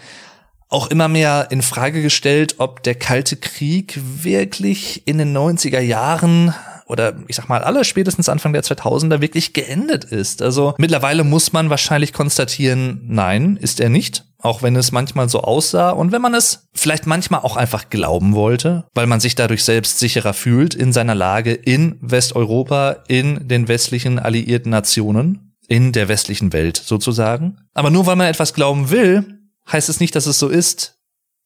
[0.68, 6.54] auch immer mehr in Frage gestellt, ob der Kalte Krieg wirklich in den 90er Jahren
[6.88, 10.42] oder ich sag mal aller spätestens Anfang der 2000er wirklich geendet ist.
[10.42, 15.40] Also mittlerweile muss man wahrscheinlich konstatieren, nein, ist er nicht auch wenn es manchmal so
[15.42, 19.64] aussah und wenn man es vielleicht manchmal auch einfach glauben wollte, weil man sich dadurch
[19.64, 26.08] selbst sicherer fühlt in seiner Lage in Westeuropa, in den westlichen alliierten Nationen, in der
[26.08, 27.58] westlichen Welt sozusagen.
[27.74, 30.94] Aber nur weil man etwas glauben will, heißt es nicht, dass es so ist.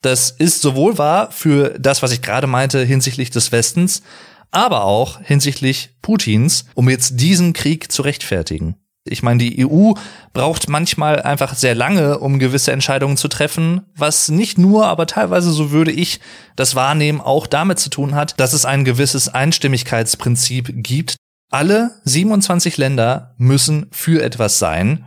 [0.02, 4.02] Das ist sowohl wahr für das, was ich gerade meinte hinsichtlich des Westens,
[4.53, 8.77] aber auch hinsichtlich Putins, um jetzt diesen Krieg zu rechtfertigen.
[9.05, 9.95] Ich meine, die EU
[10.33, 15.51] braucht manchmal einfach sehr lange, um gewisse Entscheidungen zu treffen, was nicht nur, aber teilweise,
[15.51, 16.21] so würde ich
[16.55, 21.17] das wahrnehmen, auch damit zu tun hat, dass es ein gewisses Einstimmigkeitsprinzip gibt.
[21.51, 25.07] Alle 27 Länder müssen für etwas sein.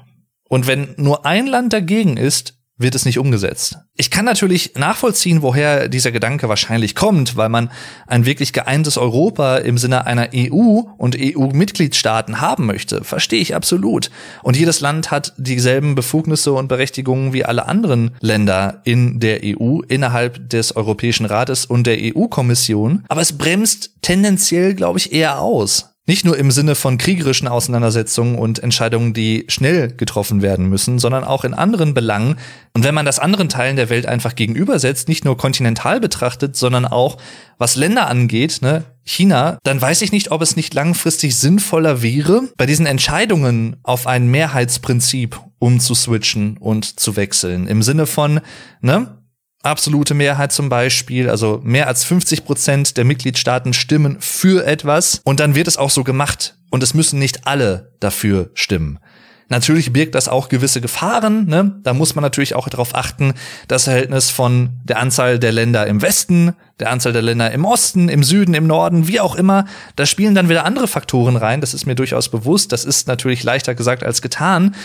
[0.50, 3.78] Und wenn nur ein Land dagegen ist, wird es nicht umgesetzt.
[3.96, 7.72] Ich kann natürlich nachvollziehen, woher dieser Gedanke wahrscheinlich kommt, weil man
[8.06, 13.04] ein wirklich geeintes Europa im Sinne einer EU und EU-Mitgliedstaaten haben möchte.
[13.06, 14.12] Verstehe ich absolut.
[14.44, 19.80] Und jedes Land hat dieselben Befugnisse und Berechtigungen wie alle anderen Länder in der EU,
[19.88, 23.06] innerhalb des Europäischen Rates und der EU-Kommission.
[23.08, 25.95] Aber es bremst tendenziell, glaube ich, eher aus.
[26.08, 31.24] Nicht nur im Sinne von kriegerischen Auseinandersetzungen und Entscheidungen, die schnell getroffen werden müssen, sondern
[31.24, 32.36] auch in anderen Belangen.
[32.74, 36.86] Und wenn man das anderen Teilen der Welt einfach gegenübersetzt, nicht nur kontinental betrachtet, sondern
[36.86, 37.18] auch
[37.58, 42.50] was Länder angeht, ne, China, dann weiß ich nicht, ob es nicht langfristig sinnvoller wäre,
[42.56, 47.66] bei diesen Entscheidungen auf ein Mehrheitsprinzip umzuswitchen und zu wechseln.
[47.66, 48.42] Im Sinne von,
[48.82, 49.18] ne,
[49.66, 55.22] absolute Mehrheit zum Beispiel, also mehr als 50 Prozent der Mitgliedstaaten stimmen für etwas.
[55.24, 56.56] Und dann wird es auch so gemacht.
[56.70, 59.00] Und es müssen nicht alle dafür stimmen.
[59.48, 61.46] Natürlich birgt das auch gewisse Gefahren.
[61.48, 61.80] Ne?
[61.84, 63.34] Da muss man natürlich auch darauf achten,
[63.68, 68.10] das Verhältnis von der Anzahl der Länder im Westen, der Anzahl der Länder im Osten,
[68.10, 69.66] im Süden, im Norden, wie auch immer.
[69.96, 71.62] Da spielen dann wieder andere Faktoren rein.
[71.62, 72.72] Das ist mir durchaus bewusst.
[72.72, 74.76] Das ist natürlich leichter gesagt als getan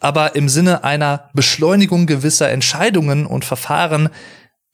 [0.00, 4.08] aber im Sinne einer Beschleunigung gewisser Entscheidungen und Verfahren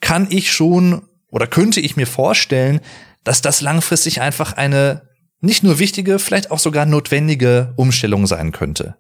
[0.01, 2.81] kann ich schon oder könnte ich mir vorstellen,
[3.25, 5.03] dass das langfristig einfach eine
[5.41, 8.97] nicht nur wichtige, vielleicht auch sogar notwendige Umstellung sein könnte.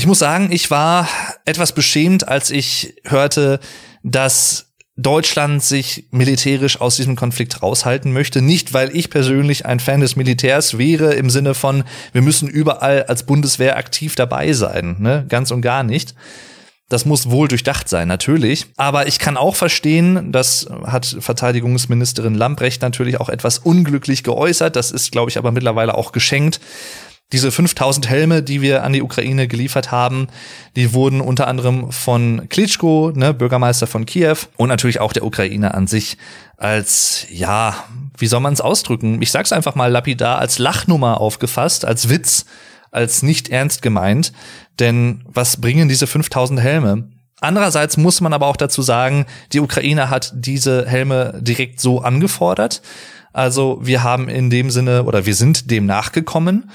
[0.00, 1.06] Ich muss sagen, ich war
[1.44, 3.60] etwas beschämt, als ich hörte,
[4.02, 8.40] dass Deutschland sich militärisch aus diesem Konflikt raushalten möchte.
[8.40, 13.02] Nicht, weil ich persönlich ein Fan des Militärs wäre, im Sinne von, wir müssen überall
[13.08, 14.96] als Bundeswehr aktiv dabei sein.
[15.00, 15.26] Ne?
[15.28, 16.14] Ganz und gar nicht.
[16.88, 18.68] Das muss wohl durchdacht sein, natürlich.
[18.78, 24.76] Aber ich kann auch verstehen, das hat Verteidigungsministerin Lamprecht natürlich auch etwas unglücklich geäußert.
[24.76, 26.58] Das ist, glaube ich, aber mittlerweile auch geschenkt
[27.32, 30.26] diese 5000 Helme, die wir an die Ukraine geliefert haben,
[30.74, 35.74] die wurden unter anderem von Klitschko, ne, Bürgermeister von Kiew und natürlich auch der Ukraine
[35.74, 36.16] an sich
[36.56, 37.74] als, ja,
[38.18, 39.22] wie soll man es ausdrücken?
[39.22, 42.46] Ich sag's einfach mal lapidar, als Lachnummer aufgefasst, als Witz,
[42.90, 44.32] als nicht ernst gemeint.
[44.78, 47.08] Denn was bringen diese 5000 Helme?
[47.40, 52.82] Andererseits muss man aber auch dazu sagen, die Ukraine hat diese Helme direkt so angefordert.
[53.32, 56.70] Also wir haben in dem Sinne oder wir sind dem nachgekommen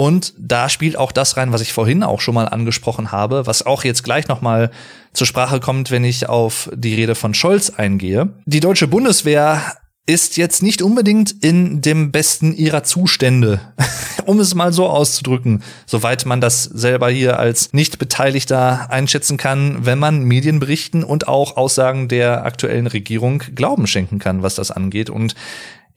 [0.00, 3.66] und da spielt auch das rein, was ich vorhin auch schon mal angesprochen habe, was
[3.66, 4.70] auch jetzt gleich noch mal
[5.12, 8.30] zur Sprache kommt, wenn ich auf die Rede von Scholz eingehe.
[8.46, 9.60] Die deutsche Bundeswehr
[10.06, 13.60] ist jetzt nicht unbedingt in dem besten ihrer Zustände,
[14.24, 19.98] um es mal so auszudrücken, soweit man das selber hier als Nicht-Beteiligter einschätzen kann, wenn
[19.98, 25.10] man Medienberichten und auch Aussagen der aktuellen Regierung Glauben schenken kann, was das angeht.
[25.10, 25.34] Und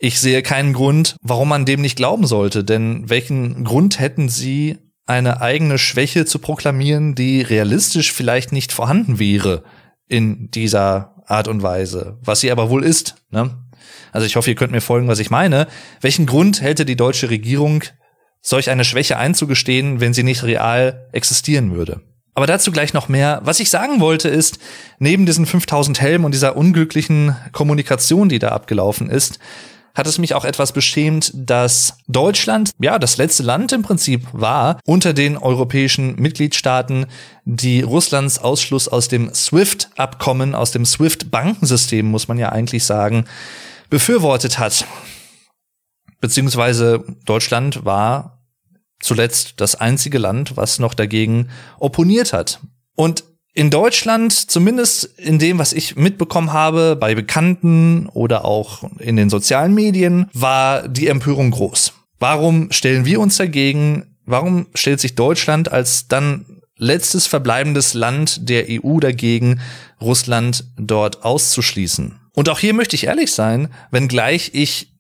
[0.03, 4.77] ich sehe keinen Grund, warum man dem nicht glauben sollte, denn welchen Grund hätten sie,
[5.05, 9.63] eine eigene Schwäche zu proklamieren, die realistisch vielleicht nicht vorhanden wäre
[10.09, 13.15] in dieser Art und Weise, was sie aber wohl ist.
[13.31, 13.57] Ne?
[14.11, 15.67] Also ich hoffe, ihr könnt mir folgen, was ich meine.
[16.01, 17.85] Welchen Grund hätte die deutsche Regierung,
[18.41, 22.01] solch eine Schwäche einzugestehen, wenn sie nicht real existieren würde?
[22.35, 23.39] Aber dazu gleich noch mehr.
[23.45, 24.59] Was ich sagen wollte ist,
[24.99, 29.39] neben diesen 5000 Helmen und dieser unglücklichen Kommunikation, die da abgelaufen ist,
[29.93, 34.79] hat es mich auch etwas beschämt, dass Deutschland, ja, das letzte Land im Prinzip war
[34.85, 37.05] unter den europäischen Mitgliedstaaten,
[37.45, 43.25] die Russlands Ausschluss aus dem SWIFT-Abkommen, aus dem SWIFT-Bankensystem, muss man ja eigentlich sagen,
[43.89, 44.85] befürwortet hat.
[46.19, 48.39] Beziehungsweise Deutschland war
[48.99, 52.61] zuletzt das einzige Land, was noch dagegen opponiert hat.
[52.95, 53.23] Und
[53.53, 59.29] in Deutschland, zumindest in dem, was ich mitbekommen habe, bei Bekannten oder auch in den
[59.29, 61.93] sozialen Medien, war die Empörung groß.
[62.19, 64.15] Warum stellen wir uns dagegen?
[64.25, 69.59] Warum stellt sich Deutschland als dann letztes verbleibendes Land der EU dagegen,
[70.01, 72.19] Russland dort auszuschließen?
[72.33, 74.93] Und auch hier möchte ich ehrlich sein, wenngleich ich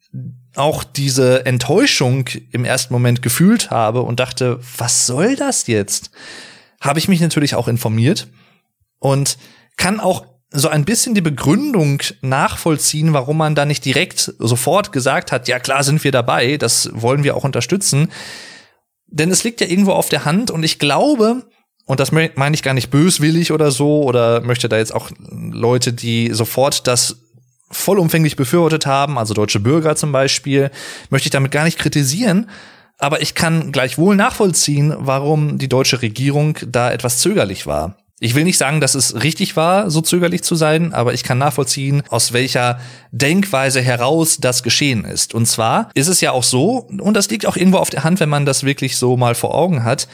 [0.55, 6.11] auch diese Enttäuschung im ersten Moment gefühlt habe und dachte, was soll das jetzt?
[6.79, 8.27] Habe ich mich natürlich auch informiert
[9.03, 9.37] und
[9.75, 15.33] kann auch so ein bisschen die Begründung nachvollziehen, warum man da nicht direkt sofort gesagt
[15.33, 18.09] hat, ja klar sind wir dabei, das wollen wir auch unterstützen.
[19.07, 21.43] Denn es liegt ja irgendwo auf der Hand und ich glaube,
[21.85, 25.91] und das meine ich gar nicht böswillig oder so, oder möchte da jetzt auch Leute,
[25.91, 27.17] die sofort das
[27.71, 30.71] vollumfänglich befürwortet haben, also deutsche Bürger zum Beispiel,
[31.09, 32.49] möchte ich damit gar nicht kritisieren.
[32.99, 37.97] Aber ich kann gleichwohl nachvollziehen, warum die deutsche Regierung da etwas zögerlich war.
[38.23, 41.39] Ich will nicht sagen, dass es richtig war, so zögerlich zu sein, aber ich kann
[41.39, 42.79] nachvollziehen, aus welcher
[43.11, 45.33] Denkweise heraus das geschehen ist.
[45.33, 48.21] Und zwar ist es ja auch so, und das liegt auch irgendwo auf der Hand,
[48.21, 50.07] wenn man das wirklich so mal vor Augen hat,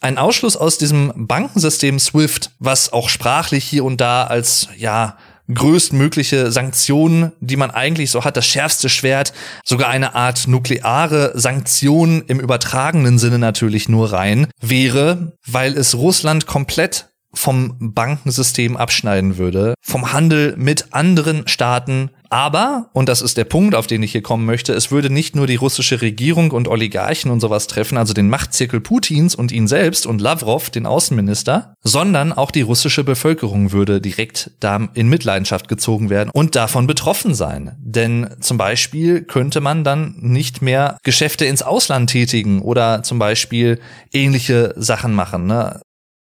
[0.00, 5.16] ein Ausschluss aus diesem Bankensystem SWIFT, was auch sprachlich hier und da als, ja,
[5.52, 9.32] größtmögliche Sanktionen, die man eigentlich so hat, das schärfste Schwert,
[9.64, 16.46] sogar eine Art nukleare Sanktion im übertragenen Sinne natürlich nur rein, wäre, weil es Russland
[16.46, 23.44] komplett vom Bankensystem abschneiden würde, vom Handel mit anderen Staaten Aber, und das ist der
[23.44, 26.66] Punkt, auf den ich hier kommen möchte, es würde nicht nur die russische Regierung und
[26.66, 31.74] Oligarchen und sowas treffen, also den Machtzirkel Putins und ihn selbst und Lavrov, den Außenminister,
[31.84, 37.34] sondern auch die russische Bevölkerung würde direkt da in Mitleidenschaft gezogen werden und davon betroffen
[37.34, 37.76] sein.
[37.78, 43.78] Denn zum Beispiel könnte man dann nicht mehr Geschäfte ins Ausland tätigen oder zum Beispiel
[44.12, 45.46] ähnliche Sachen machen.
[45.46, 45.80] Ne?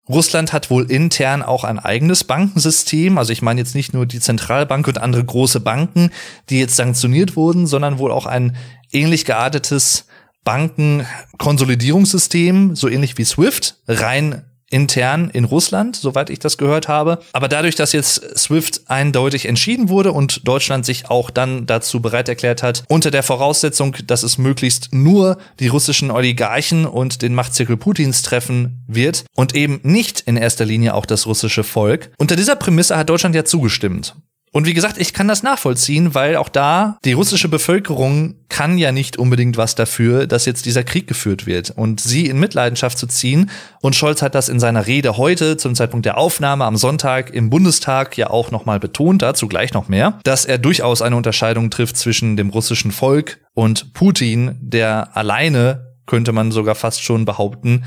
[0.09, 3.17] Russland hat wohl intern auch ein eigenes Bankensystem.
[3.17, 6.11] Also ich meine jetzt nicht nur die Zentralbank und andere große Banken,
[6.49, 8.57] die jetzt sanktioniert wurden, sondern wohl auch ein
[8.91, 10.07] ähnlich geartetes
[10.43, 17.19] Bankenkonsolidierungssystem, so ähnlich wie SWIFT, rein intern in Russland, soweit ich das gehört habe.
[17.31, 22.27] Aber dadurch, dass jetzt SWIFT eindeutig entschieden wurde und Deutschland sich auch dann dazu bereit
[22.27, 27.77] erklärt hat, unter der Voraussetzung, dass es möglichst nur die russischen Oligarchen und den Machtzirkel
[27.77, 32.11] Putins treffen wird und eben nicht in erster Linie auch das russische Volk.
[32.17, 34.15] Unter dieser Prämisse hat Deutschland ja zugestimmt.
[34.53, 38.91] Und wie gesagt, ich kann das nachvollziehen, weil auch da die russische Bevölkerung kann ja
[38.91, 41.71] nicht unbedingt was dafür, dass jetzt dieser Krieg geführt wird.
[41.71, 43.49] Und sie in Mitleidenschaft zu ziehen,
[43.81, 47.49] und Scholz hat das in seiner Rede heute zum Zeitpunkt der Aufnahme am Sonntag im
[47.49, 51.97] Bundestag ja auch nochmal betont, dazu gleich noch mehr, dass er durchaus eine Unterscheidung trifft
[51.97, 57.85] zwischen dem russischen Volk und Putin, der alleine, könnte man sogar fast schon behaupten,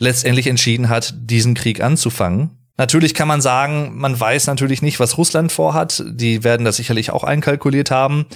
[0.00, 2.63] letztendlich entschieden hat, diesen Krieg anzufangen.
[2.76, 6.02] Natürlich kann man sagen, man weiß natürlich nicht, was Russland vorhat.
[6.06, 8.26] Die werden das sicherlich auch einkalkuliert haben.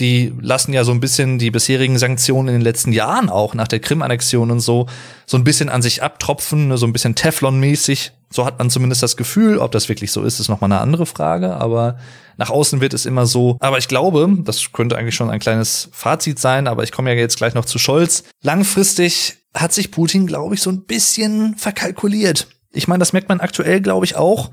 [0.00, 3.68] Die lassen ja so ein bisschen die bisherigen Sanktionen in den letzten Jahren auch nach
[3.68, 4.88] der Krim-Annexion und so
[5.26, 8.10] so ein bisschen an sich abtropfen, ne, so ein bisschen Teflon-mäßig.
[8.30, 9.58] So hat man zumindest das Gefühl.
[9.58, 11.54] Ob das wirklich so ist, ist nochmal eine andere Frage.
[11.54, 11.98] Aber
[12.36, 13.58] nach außen wird es immer so.
[13.60, 16.66] Aber ich glaube, das könnte eigentlich schon ein kleines Fazit sein.
[16.66, 18.24] Aber ich komme ja jetzt gleich noch zu Scholz.
[18.42, 22.48] Langfristig hat sich Putin, glaube ich, so ein bisschen verkalkuliert.
[22.74, 24.50] Ich meine, das merkt man aktuell, glaube ich, auch.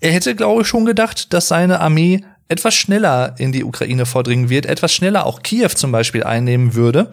[0.00, 4.50] Er hätte, glaube ich, schon gedacht, dass seine Armee etwas schneller in die Ukraine vordringen
[4.50, 7.12] wird, etwas schneller auch Kiew zum Beispiel einnehmen würde.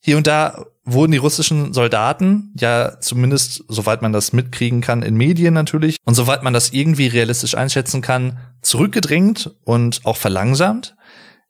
[0.00, 5.16] Hier und da wurden die russischen Soldaten, ja zumindest soweit man das mitkriegen kann in
[5.16, 10.96] Medien natürlich und soweit man das irgendwie realistisch einschätzen kann, zurückgedrängt und auch verlangsamt.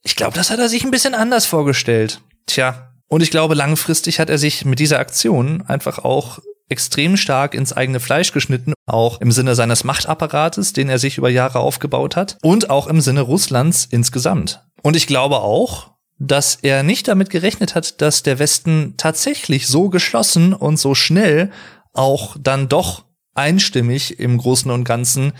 [0.03, 2.20] Ich glaube, das hat er sich ein bisschen anders vorgestellt.
[2.46, 7.55] Tja, und ich glaube, langfristig hat er sich mit dieser Aktion einfach auch extrem stark
[7.55, 12.16] ins eigene Fleisch geschnitten, auch im Sinne seines Machtapparates, den er sich über Jahre aufgebaut
[12.16, 14.64] hat, und auch im Sinne Russlands insgesamt.
[14.83, 19.90] Und ich glaube auch, dass er nicht damit gerechnet hat, dass der Westen tatsächlich so
[19.90, 21.50] geschlossen und so schnell
[21.92, 25.33] auch dann doch einstimmig im Großen und Ganzen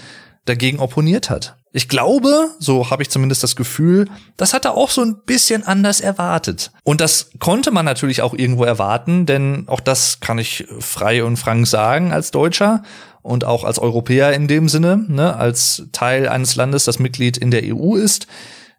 [0.45, 1.57] dagegen opponiert hat.
[1.77, 4.09] Ich glaube, so habe ich zumindest das Gefühl,
[4.39, 6.71] das hat er auch so ein bisschen anders erwartet.
[6.85, 11.37] Und das konnte man natürlich auch irgendwo erwarten, denn auch das kann ich frei und
[11.37, 12.83] frank sagen als Deutscher
[13.21, 17.51] und auch als Europäer in dem Sinne, ne, als Teil eines Landes, das Mitglied in
[17.51, 18.27] der EU ist.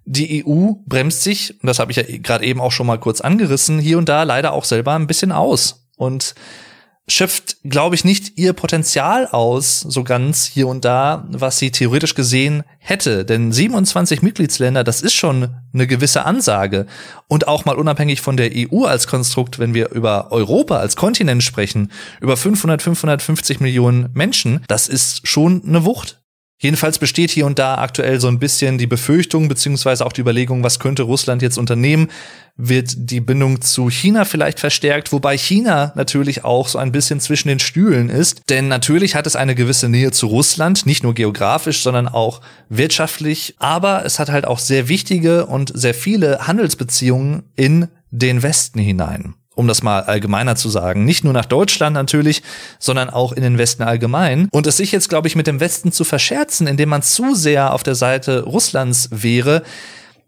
[0.05, 3.21] Die EU bremst sich, und das habe ich ja gerade eben auch schon mal kurz
[3.21, 5.85] angerissen, hier und da leider auch selber ein bisschen aus.
[5.97, 6.33] Und
[7.09, 12.15] schöpft, glaube ich, nicht ihr Potenzial aus, so ganz hier und da, was sie theoretisch
[12.15, 13.23] gesehen hätte.
[13.23, 16.85] Denn 27 Mitgliedsländer, das ist schon eine gewisse Ansage.
[17.27, 21.43] Und auch mal unabhängig von der EU als Konstrukt, wenn wir über Europa als Kontinent
[21.43, 26.21] sprechen, über 500, 550 Millionen Menschen, das ist schon eine Wucht.
[26.59, 30.63] Jedenfalls besteht hier und da aktuell so ein bisschen die Befürchtung beziehungsweise auch die Überlegung,
[30.63, 32.09] was könnte Russland jetzt unternehmen?
[32.55, 37.49] Wird die Bindung zu China vielleicht verstärkt, wobei China natürlich auch so ein bisschen zwischen
[37.49, 41.83] den Stühlen ist, denn natürlich hat es eine gewisse Nähe zu Russland, nicht nur geografisch,
[41.83, 47.87] sondern auch wirtschaftlich, aber es hat halt auch sehr wichtige und sehr viele Handelsbeziehungen in
[48.09, 51.03] den Westen hinein um das mal allgemeiner zu sagen.
[51.03, 52.43] Nicht nur nach Deutschland natürlich,
[52.79, 54.47] sondern auch in den Westen allgemein.
[54.51, 57.73] Und es sich jetzt, glaube ich, mit dem Westen zu verscherzen, indem man zu sehr
[57.73, 59.63] auf der Seite Russlands wäre,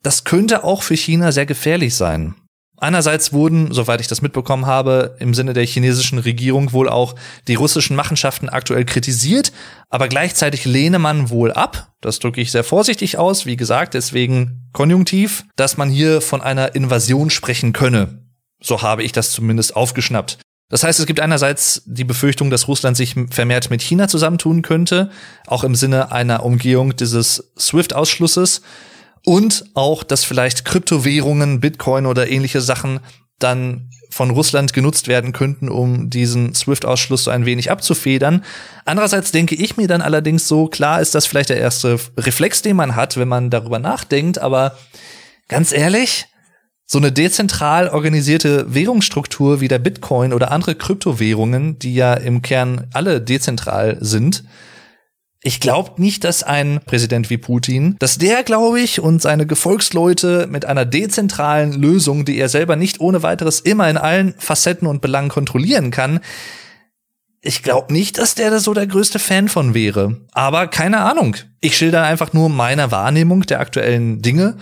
[0.04, 2.36] das könnte auch für China sehr gefährlich sein.
[2.82, 7.16] Einerseits wurden, soweit ich das mitbekommen habe, im Sinne der chinesischen Regierung wohl auch
[7.48, 9.52] die russischen Machenschaften aktuell kritisiert,
[9.90, 14.70] aber gleichzeitig lehne man wohl ab, das drücke ich sehr vorsichtig aus, wie gesagt, deswegen
[14.72, 18.19] konjunktiv, dass man hier von einer Invasion sprechen könne.
[18.62, 20.38] So habe ich das zumindest aufgeschnappt.
[20.70, 25.10] Das heißt, es gibt einerseits die Befürchtung, dass Russland sich vermehrt mit China zusammentun könnte,
[25.48, 28.62] auch im Sinne einer Umgehung dieses SWIFT-Ausschlusses
[29.26, 33.00] und auch, dass vielleicht Kryptowährungen, Bitcoin oder ähnliche Sachen
[33.40, 38.44] dann von Russland genutzt werden könnten, um diesen SWIFT-Ausschluss so ein wenig abzufedern.
[38.86, 42.76] Andererseits denke ich mir dann allerdings so, klar ist das vielleicht der erste Reflex, den
[42.76, 44.78] man hat, wenn man darüber nachdenkt, aber
[45.48, 46.28] ganz ehrlich,
[46.92, 52.88] so eine dezentral organisierte Währungsstruktur wie der Bitcoin oder andere Kryptowährungen, die ja im Kern
[52.94, 54.44] alle dezentral sind,
[55.42, 60.48] Ich glaube nicht, dass ein Präsident wie Putin, dass der, glaube ich, und seine Gefolgsleute
[60.50, 65.02] mit einer dezentralen Lösung, die er selber nicht ohne weiteres immer in allen Facetten und
[65.02, 66.20] Belangen kontrollieren kann,
[67.42, 70.18] ich glaube nicht, dass der da so der größte Fan von wäre.
[70.34, 71.38] Aber keine Ahnung.
[71.62, 74.58] Ich schilder einfach nur meine Wahrnehmung der aktuellen Dinge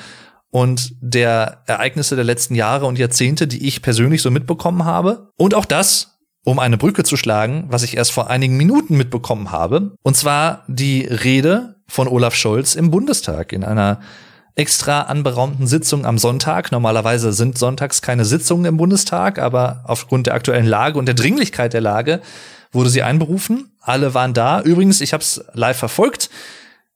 [0.49, 5.31] und der Ereignisse der letzten Jahre und Jahrzehnte, die ich persönlich so mitbekommen habe.
[5.37, 9.51] Und auch das, um eine Brücke zu schlagen, was ich erst vor einigen Minuten mitbekommen
[9.51, 9.95] habe.
[10.03, 13.99] Und zwar die Rede von Olaf Scholz im Bundestag in einer
[14.55, 16.71] extra anberaumten Sitzung am Sonntag.
[16.71, 21.73] Normalerweise sind sonntags keine Sitzungen im Bundestag, aber aufgrund der aktuellen Lage und der Dringlichkeit
[21.73, 22.21] der Lage
[22.71, 23.71] wurde sie einberufen.
[23.81, 24.61] Alle waren da.
[24.61, 26.29] Übrigens, ich habe es live verfolgt.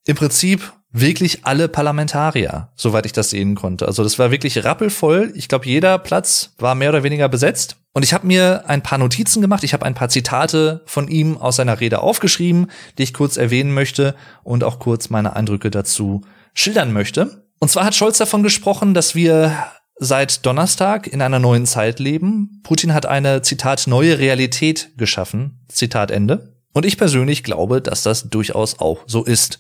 [0.06, 3.88] Im Prinzip wirklich alle Parlamentarier, soweit ich das sehen konnte.
[3.88, 5.32] Also das war wirklich rappelvoll.
[5.36, 7.78] Ich glaube, jeder Platz war mehr oder weniger besetzt.
[7.94, 9.64] Und ich habe mir ein paar Notizen gemacht.
[9.64, 12.68] Ich habe ein paar Zitate von ihm aus seiner Rede aufgeschrieben,
[12.98, 16.22] die ich kurz erwähnen möchte und auch kurz meine Eindrücke dazu
[16.54, 17.46] schildern möchte.
[17.60, 19.56] Und zwar hat Scholz davon gesprochen, dass wir
[19.98, 22.62] seit Donnerstag in einer neuen Zeit leben.
[22.64, 25.60] Putin hat eine, Zitat, neue Realität geschaffen.
[25.70, 26.56] Zitat Ende.
[26.74, 29.60] Und ich persönlich glaube, dass das durchaus auch so ist.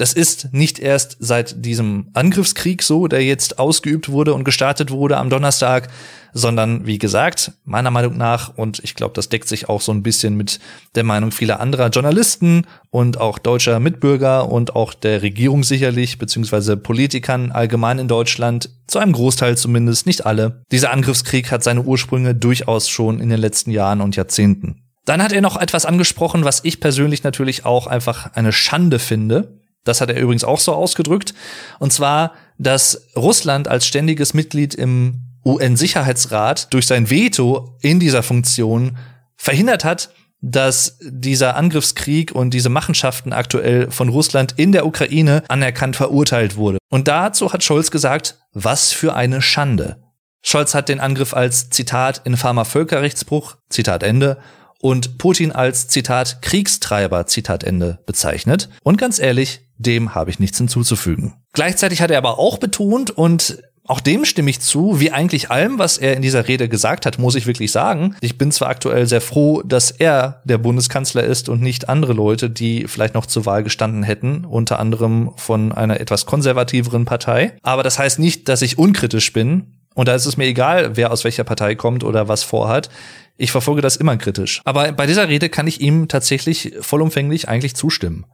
[0.00, 5.18] Das ist nicht erst seit diesem Angriffskrieg so, der jetzt ausgeübt wurde und gestartet wurde
[5.18, 5.88] am Donnerstag,
[6.32, 10.02] sondern wie gesagt, meiner Meinung nach, und ich glaube, das deckt sich auch so ein
[10.02, 10.58] bisschen mit
[10.94, 16.78] der Meinung vieler anderer Journalisten und auch deutscher Mitbürger und auch der Regierung sicherlich, beziehungsweise
[16.78, 20.62] Politikern allgemein in Deutschland, zu einem Großteil zumindest, nicht alle.
[20.72, 24.82] Dieser Angriffskrieg hat seine Ursprünge durchaus schon in den letzten Jahren und Jahrzehnten.
[25.04, 29.59] Dann hat er noch etwas angesprochen, was ich persönlich natürlich auch einfach eine Schande finde.
[29.84, 31.34] Das hat er übrigens auch so ausgedrückt.
[31.78, 38.98] Und zwar, dass Russland als ständiges Mitglied im UN-Sicherheitsrat durch sein Veto in dieser Funktion
[39.36, 40.10] verhindert hat,
[40.42, 46.78] dass dieser Angriffskrieg und diese Machenschaften aktuell von Russland in der Ukraine anerkannt verurteilt wurde.
[46.88, 50.02] Und dazu hat Scholz gesagt, was für eine Schande.
[50.42, 54.38] Scholz hat den Angriff als Zitat infamer Völkerrechtsbruch, Zitat Ende,
[54.80, 58.68] und Putin als Zitat Kriegstreiber, Zitat Ende bezeichnet.
[58.82, 61.34] Und ganz ehrlich, dem habe ich nichts hinzuzufügen.
[61.52, 65.80] Gleichzeitig hat er aber auch betont, und auch dem stimme ich zu, wie eigentlich allem,
[65.80, 68.14] was er in dieser Rede gesagt hat, muss ich wirklich sagen.
[68.20, 72.50] Ich bin zwar aktuell sehr froh, dass er der Bundeskanzler ist und nicht andere Leute,
[72.50, 77.56] die vielleicht noch zur Wahl gestanden hätten, unter anderem von einer etwas konservativeren Partei.
[77.62, 79.79] Aber das heißt nicht, dass ich unkritisch bin.
[80.00, 82.88] Und da ist es mir egal, wer aus welcher Partei kommt oder was vorhat.
[83.36, 84.62] Ich verfolge das immer kritisch.
[84.64, 88.24] Aber bei dieser Rede kann ich ihm tatsächlich vollumfänglich eigentlich zustimmen.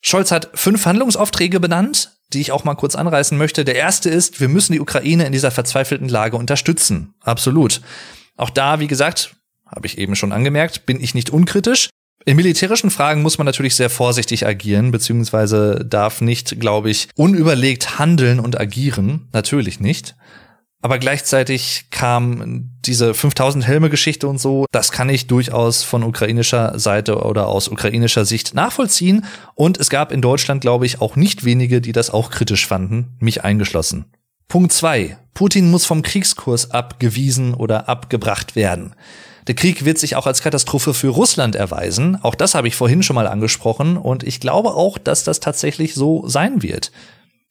[0.00, 3.64] Scholz hat fünf Handlungsaufträge benannt, die ich auch mal kurz anreißen möchte.
[3.64, 7.14] Der erste ist, wir müssen die Ukraine in dieser verzweifelten Lage unterstützen.
[7.20, 7.82] Absolut.
[8.36, 11.88] Auch da, wie gesagt, habe ich eben schon angemerkt, bin ich nicht unkritisch.
[12.24, 18.00] In militärischen Fragen muss man natürlich sehr vorsichtig agieren, beziehungsweise darf nicht, glaube ich, unüberlegt
[18.00, 19.28] handeln und agieren.
[19.32, 20.16] Natürlich nicht.
[20.84, 26.76] Aber gleichzeitig kam diese 5000 Helme Geschichte und so, das kann ich durchaus von ukrainischer
[26.76, 29.24] Seite oder aus ukrainischer Sicht nachvollziehen.
[29.54, 33.16] Und es gab in Deutschland, glaube ich, auch nicht wenige, die das auch kritisch fanden,
[33.20, 34.06] mich eingeschlossen.
[34.48, 38.96] Punkt zwei: Putin muss vom Kriegskurs abgewiesen oder abgebracht werden.
[39.46, 42.18] Der Krieg wird sich auch als Katastrophe für Russland erweisen.
[42.22, 43.96] Auch das habe ich vorhin schon mal angesprochen.
[43.96, 46.90] Und ich glaube auch, dass das tatsächlich so sein wird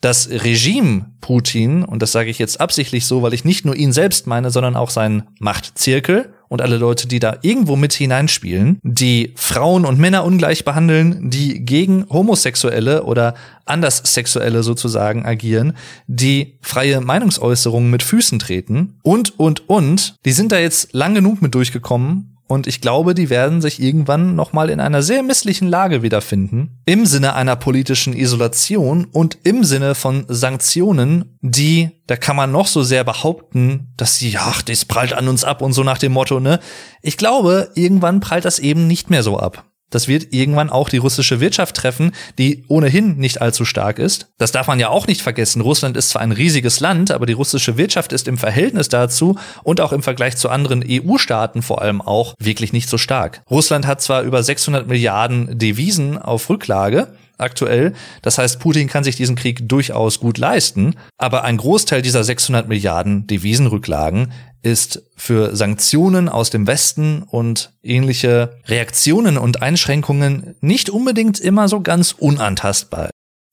[0.02, 3.94] das Regime Putin, und das sage ich jetzt absichtlich so, weil ich nicht nur ihn
[3.94, 9.34] selbst meine, sondern auch seinen Machtzirkel und alle Leute, die da irgendwo mit hineinspielen, die
[9.38, 13.36] Frauen und Männer ungleich behandeln, die gegen Homosexuelle oder
[13.66, 15.78] Anderssexuelle sozusagen agieren,
[16.08, 21.42] die freie Meinungsäußerungen mit Füßen treten und, und, und, die sind da jetzt lang genug
[21.42, 26.04] mit durchgekommen, und ich glaube, die werden sich irgendwann nochmal in einer sehr misslichen Lage
[26.04, 26.82] wiederfinden.
[26.86, 32.68] Im Sinne einer politischen Isolation und im Sinne von Sanktionen, die, da kann man noch
[32.68, 36.12] so sehr behaupten, dass sie, ach, das prallt an uns ab und so nach dem
[36.12, 36.60] Motto, ne?
[37.02, 39.71] Ich glaube, irgendwann prallt das eben nicht mehr so ab.
[39.92, 44.28] Das wird irgendwann auch die russische Wirtschaft treffen, die ohnehin nicht allzu stark ist.
[44.40, 45.62] Das darf man ja auch nicht vergessen.
[45.62, 49.80] Russland ist zwar ein riesiges Land, aber die russische Wirtschaft ist im Verhältnis dazu und
[49.80, 53.44] auch im Vergleich zu anderen EU-Staaten vor allem auch wirklich nicht so stark.
[53.52, 57.10] Russland hat zwar über 600 Milliarden Devisen auf Rücklage,
[57.42, 57.94] aktuell.
[58.22, 62.68] Das heißt, Putin kann sich diesen Krieg durchaus gut leisten, aber ein Großteil dieser 600
[62.68, 64.32] Milliarden Devisenrücklagen
[64.64, 71.82] ist für Sanktionen aus dem Westen und ähnliche Reaktionen und Einschränkungen nicht unbedingt immer so
[71.82, 73.10] ganz unantastbar.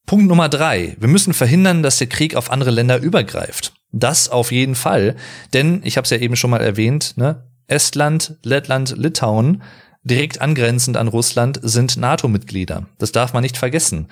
[0.06, 0.96] Punkt Nummer drei.
[0.98, 3.74] Wir müssen verhindern, dass der Krieg auf andere Länder übergreift.
[3.92, 5.16] Das auf jeden Fall,
[5.52, 7.44] denn ich habe es ja eben schon mal erwähnt, ne?
[7.66, 9.62] Estland, Lettland, Litauen
[10.02, 12.86] direkt angrenzend an Russland sind NATO-Mitglieder.
[12.98, 14.08] Das darf man nicht vergessen.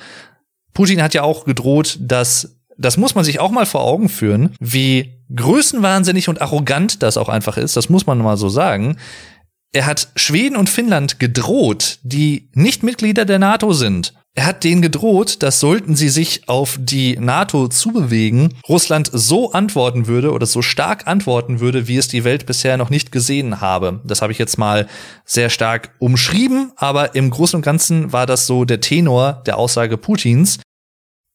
[0.75, 4.55] Putin hat ja auch gedroht, dass, das muss man sich auch mal vor Augen führen,
[4.61, 8.97] wie größenwahnsinnig und arrogant das auch einfach ist, das muss man mal so sagen.
[9.73, 14.83] Er hat Schweden und Finnland gedroht, die nicht Mitglieder der NATO sind, er hat denen
[14.83, 20.61] gedroht, dass sollten sie sich auf die NATO zubewegen, Russland so antworten würde oder so
[20.61, 24.01] stark antworten würde, wie es die Welt bisher noch nicht gesehen habe.
[24.05, 24.89] Das habe ich jetzt mal
[25.25, 29.97] sehr stark umschrieben, aber im Großen und Ganzen war das so der Tenor der Aussage
[29.97, 30.59] Putins.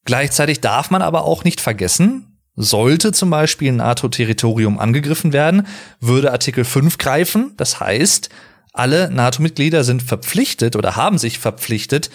[0.04, 5.66] Gleichzeitig darf man aber auch nicht vergessen, sollte zum Beispiel ein NATO-Territorium angegriffen werden,
[6.00, 7.52] würde Artikel 5 greifen.
[7.56, 8.28] Das heißt,
[8.72, 12.10] alle NATO-Mitglieder sind verpflichtet oder haben sich verpflichtet,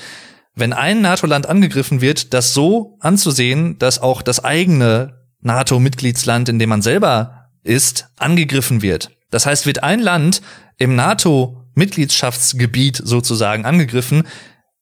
[0.56, 6.70] wenn ein NATO-Land angegriffen wird, das so anzusehen, dass auch das eigene NATO-Mitgliedsland, in dem
[6.70, 9.12] man selber ist, angegriffen wird.
[9.30, 10.42] Das heißt, wird ein Land
[10.78, 14.24] im NATO-Mitgliedschaftsgebiet sozusagen angegriffen,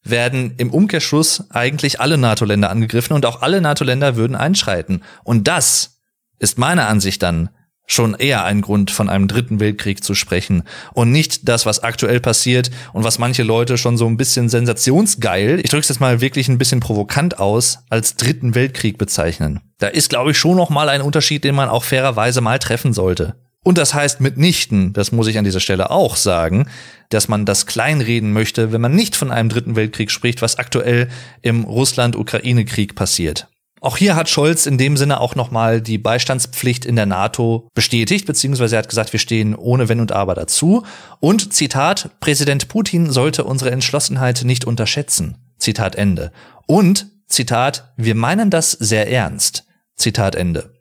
[0.05, 5.03] werden im Umkehrschluss eigentlich alle NATO-Länder angegriffen und auch alle NATO-Länder würden einschreiten.
[5.23, 5.99] Und das
[6.39, 7.49] ist meiner Ansicht dann
[7.87, 12.19] schon eher ein Grund, von einem dritten Weltkrieg zu sprechen und nicht das, was aktuell
[12.19, 16.21] passiert und was manche Leute schon so ein bisschen sensationsgeil, ich drücke es jetzt mal
[16.21, 19.61] wirklich ein bisschen provokant aus, als dritten Weltkrieg bezeichnen.
[19.77, 22.93] Da ist, glaube ich, schon noch mal ein Unterschied, den man auch fairerweise mal treffen
[22.93, 23.35] sollte.
[23.65, 26.67] Und das heißt mitnichten, das muss ich an dieser Stelle auch sagen,
[27.09, 31.07] dass man das kleinreden möchte, wenn man nicht von einem dritten Weltkrieg spricht, was aktuell
[31.41, 33.47] im Russland-Ukraine-Krieg passiert.
[33.81, 38.27] Auch hier hat Scholz in dem Sinne auch nochmal die Beistandspflicht in der NATO bestätigt,
[38.27, 40.83] beziehungsweise er hat gesagt, wir stehen ohne Wenn und Aber dazu.
[41.19, 45.37] Und Zitat, Präsident Putin sollte unsere Entschlossenheit nicht unterschätzen.
[45.57, 46.31] Zitat Ende.
[46.67, 49.63] Und Zitat, wir meinen das sehr ernst.
[49.95, 50.74] Zitat Ende.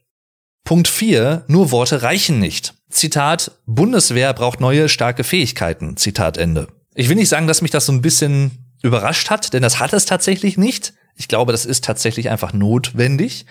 [0.65, 2.75] Punkt 4, nur Worte reichen nicht.
[2.89, 5.97] Zitat, Bundeswehr braucht neue starke Fähigkeiten.
[5.99, 6.69] Zitat Ende.
[6.95, 9.93] Ich will nicht sagen, dass mich das so ein bisschen überrascht hat, denn das hat
[9.93, 10.95] es tatsächlich nicht.
[11.17, 13.47] Ich glaube, das ist tatsächlich einfach notwendig.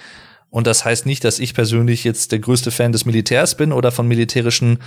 [0.49, 3.91] Und das heißt nicht, dass ich persönlich jetzt der größte Fan des Militärs bin oder
[3.91, 4.79] von militärischen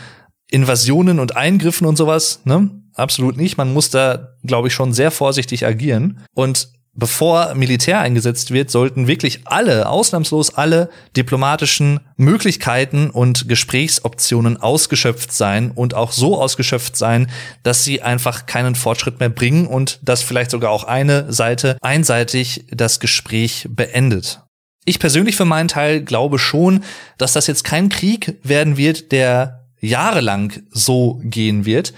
[0.48, 2.40] Invasionen und Eingriffen und sowas.
[2.44, 2.70] Ne?
[2.94, 3.56] Absolut nicht.
[3.56, 6.20] Man muss da, glaube ich, schon sehr vorsichtig agieren.
[6.34, 15.32] Und bevor Militär eingesetzt wird, sollten wirklich alle, ausnahmslos alle diplomatischen Möglichkeiten und Gesprächsoptionen ausgeschöpft
[15.32, 17.30] sein und auch so ausgeschöpft sein,
[17.62, 22.64] dass sie einfach keinen Fortschritt mehr bringen und dass vielleicht sogar auch eine Seite einseitig
[22.70, 24.40] das Gespräch beendet.
[24.86, 26.82] Ich persönlich für meinen Teil glaube schon,
[27.18, 31.92] dass das jetzt kein Krieg werden wird, der jahrelang so gehen wird,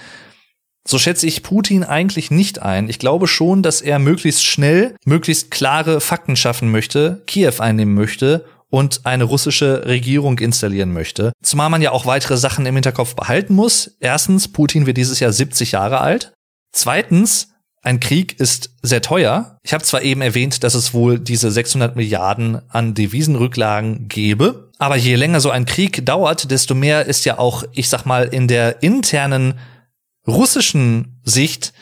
[0.89, 2.89] so schätze ich Putin eigentlich nicht ein.
[2.89, 8.47] Ich glaube schon, dass er möglichst schnell, möglichst klare Fakten schaffen möchte, Kiew einnehmen möchte
[8.70, 11.32] und eine russische Regierung installieren möchte.
[11.43, 13.97] Zumal man ja auch weitere Sachen im Hinterkopf behalten muss.
[14.01, 16.32] Erstens, Putin wird dieses Jahr 70 Jahre alt.
[16.72, 17.49] Zweitens,
[17.82, 19.59] ein Krieg ist sehr teuer.
[19.62, 24.97] Ich habe zwar eben erwähnt, dass es wohl diese 600 Milliarden an Devisenrücklagen gäbe, aber
[24.97, 28.49] je länger so ein Krieg dauert, desto mehr ist ja auch, ich sag mal, in
[28.49, 29.55] der internen
[30.29, 31.72] russischen Sicht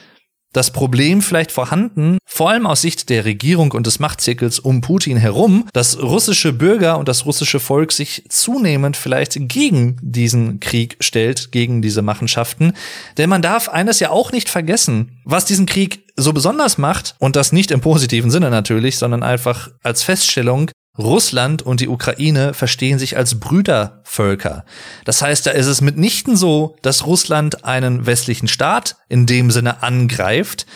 [0.57, 5.19] das Problem vielleicht vorhanden, vor allem aus Sicht der Regierung und des Machtzirkels um Putin
[5.19, 11.53] herum, dass russische Bürger und das russische Volk sich zunehmend vielleicht gegen diesen Krieg stellt,
[11.53, 12.73] gegen diese Machenschaften.
[13.19, 17.37] Denn man darf eines ja auch nicht vergessen, was diesen Krieg so besonders macht, und
[17.37, 22.99] das nicht im positiven Sinne natürlich, sondern einfach als Feststellung, Russland und die Ukraine verstehen
[22.99, 24.65] sich als Brüdervölker.
[25.05, 29.83] Das heißt, da ist es mitnichten so, dass Russland einen westlichen Staat in dem Sinne
[29.83, 30.67] angreift.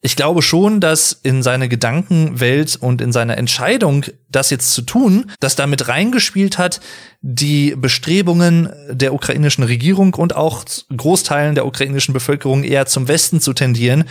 [0.00, 5.30] Ich glaube schon, dass in seine Gedankenwelt und in seiner Entscheidung, das jetzt zu tun,
[5.40, 6.80] dass damit reingespielt hat,
[7.20, 10.64] die Bestrebungen der ukrainischen Regierung und auch
[10.96, 14.04] Großteilen der ukrainischen Bevölkerung eher zum Westen zu tendieren,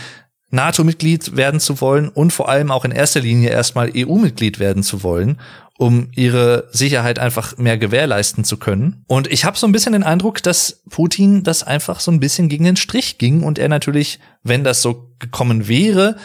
[0.50, 5.04] NATO-Mitglied werden zu wollen und vor allem auch in erster Linie erstmal EU-Mitglied werden zu
[5.04, 5.40] wollen,
[5.78, 9.04] um ihre Sicherheit einfach mehr gewährleisten zu können.
[9.08, 12.50] Und ich habe so ein bisschen den Eindruck, dass Putin das einfach so ein bisschen
[12.50, 16.16] gegen den Strich ging und er natürlich, wenn das so gekommen wäre,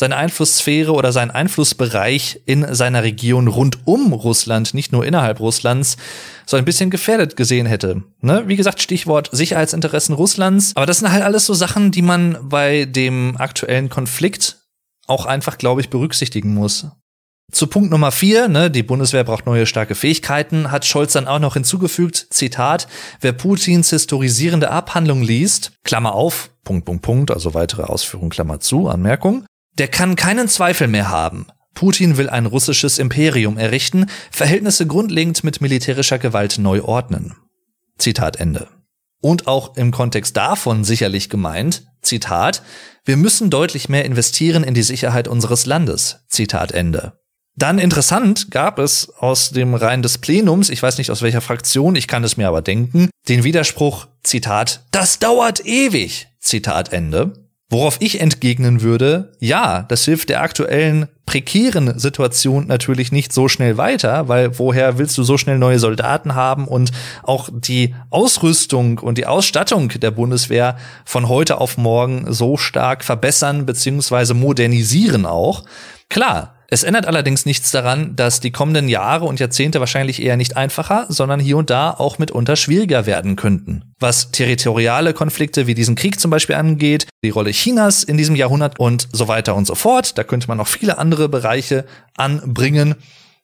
[0.00, 5.96] seine Einflusssphäre oder seinen Einflussbereich in seiner Region rund um Russland, nicht nur innerhalb Russlands,
[6.46, 8.02] so ein bisschen gefährdet gesehen hätte.
[8.20, 8.42] Ne?
[8.46, 10.72] Wie gesagt, Stichwort Sicherheitsinteressen Russlands.
[10.74, 14.58] Aber das sind halt alles so Sachen, die man bei dem aktuellen Konflikt
[15.06, 16.86] auch einfach, glaube ich, berücksichtigen muss.
[17.52, 21.40] Zu Punkt Nummer vier, ne, die Bundeswehr braucht neue starke Fähigkeiten, hat Scholz dann auch
[21.40, 22.86] noch hinzugefügt, Zitat,
[23.20, 28.88] wer Putins historisierende Abhandlung liest, Klammer auf, Punkt, Punkt, Punkt, also weitere Ausführungen, Klammer zu,
[28.88, 29.44] Anmerkung,
[29.78, 31.46] der kann keinen Zweifel mehr haben.
[31.74, 37.36] Putin will ein russisches Imperium errichten, Verhältnisse grundlegend mit militärischer Gewalt neu ordnen.
[37.98, 38.68] Zitat Ende.
[39.22, 42.62] Und auch im Kontext davon sicherlich gemeint, Zitat,
[43.04, 46.20] wir müssen deutlich mehr investieren in die Sicherheit unseres Landes.
[46.28, 47.20] Zitat Ende.
[47.56, 51.96] Dann interessant gab es aus dem Reihen des Plenums, ich weiß nicht aus welcher Fraktion,
[51.96, 57.49] ich kann es mir aber denken, den Widerspruch, Zitat, das dauert ewig, Zitat Ende.
[57.72, 63.76] Worauf ich entgegnen würde, ja, das hilft der aktuellen prekären Situation natürlich nicht so schnell
[63.76, 66.90] weiter, weil woher willst du so schnell neue Soldaten haben und
[67.22, 73.66] auch die Ausrüstung und die Ausstattung der Bundeswehr von heute auf morgen so stark verbessern
[73.66, 75.62] beziehungsweise modernisieren auch.
[76.08, 80.56] Klar, es ändert allerdings nichts daran, dass die kommenden Jahre und Jahrzehnte wahrscheinlich eher nicht
[80.56, 83.92] einfacher, sondern hier und da auch mitunter schwieriger werden könnten.
[83.98, 88.78] Was territoriale Konflikte wie diesen Krieg zum Beispiel angeht, die Rolle Chinas in diesem Jahrhundert
[88.78, 90.16] und so weiter und so fort.
[90.16, 92.94] Da könnte man noch viele andere Bereiche anbringen.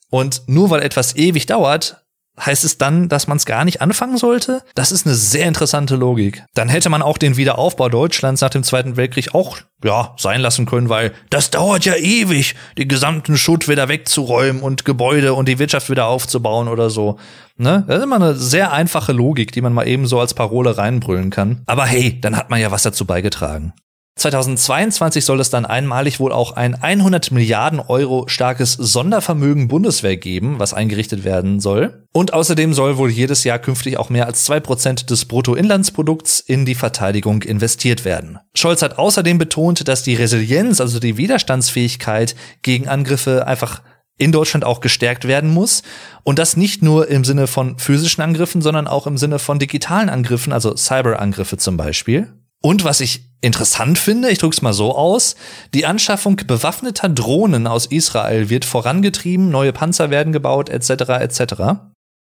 [0.09, 2.06] Und nur weil etwas ewig dauert,
[2.39, 4.63] Heißt es dann, dass man es gar nicht anfangen sollte?
[4.75, 6.45] Das ist eine sehr interessante Logik.
[6.55, 10.67] Dann hätte man auch den Wiederaufbau Deutschlands nach dem Zweiten Weltkrieg auch, ja, sein lassen
[10.67, 15.59] können, weil das dauert ja ewig, die gesamten Schutt wieder wegzuräumen und Gebäude und die
[15.59, 17.19] Wirtschaft wieder aufzubauen oder so.
[17.57, 17.85] Ne?
[17.87, 21.31] Das ist immer eine sehr einfache Logik, die man mal eben so als Parole reinbrüllen
[21.31, 21.63] kann.
[21.67, 23.73] Aber hey, dann hat man ja was dazu beigetragen.
[24.19, 30.59] 2022 soll es dann einmalig wohl auch ein 100 Milliarden Euro starkes Sondervermögen Bundeswehr geben,
[30.59, 32.07] was eingerichtet werden soll.
[32.13, 36.65] Und außerdem soll wohl jedes Jahr künftig auch mehr als zwei Prozent des Bruttoinlandsprodukts in
[36.65, 38.39] die Verteidigung investiert werden.
[38.55, 43.83] Scholz hat außerdem betont, dass die Resilienz, also die Widerstandsfähigkeit gegen Angriffe einfach
[44.17, 45.83] in Deutschland auch gestärkt werden muss.
[46.25, 50.09] Und das nicht nur im Sinne von physischen Angriffen, sondern auch im Sinne von digitalen
[50.09, 52.33] Angriffen, also Cyberangriffe zum Beispiel.
[52.63, 55.37] Und was ich interessant finde, ich drücke es mal so aus,
[55.75, 60.91] die Anschaffung bewaffneter Drohnen aus Israel wird vorangetrieben, neue Panzer werden gebaut, etc.
[61.21, 61.55] etc.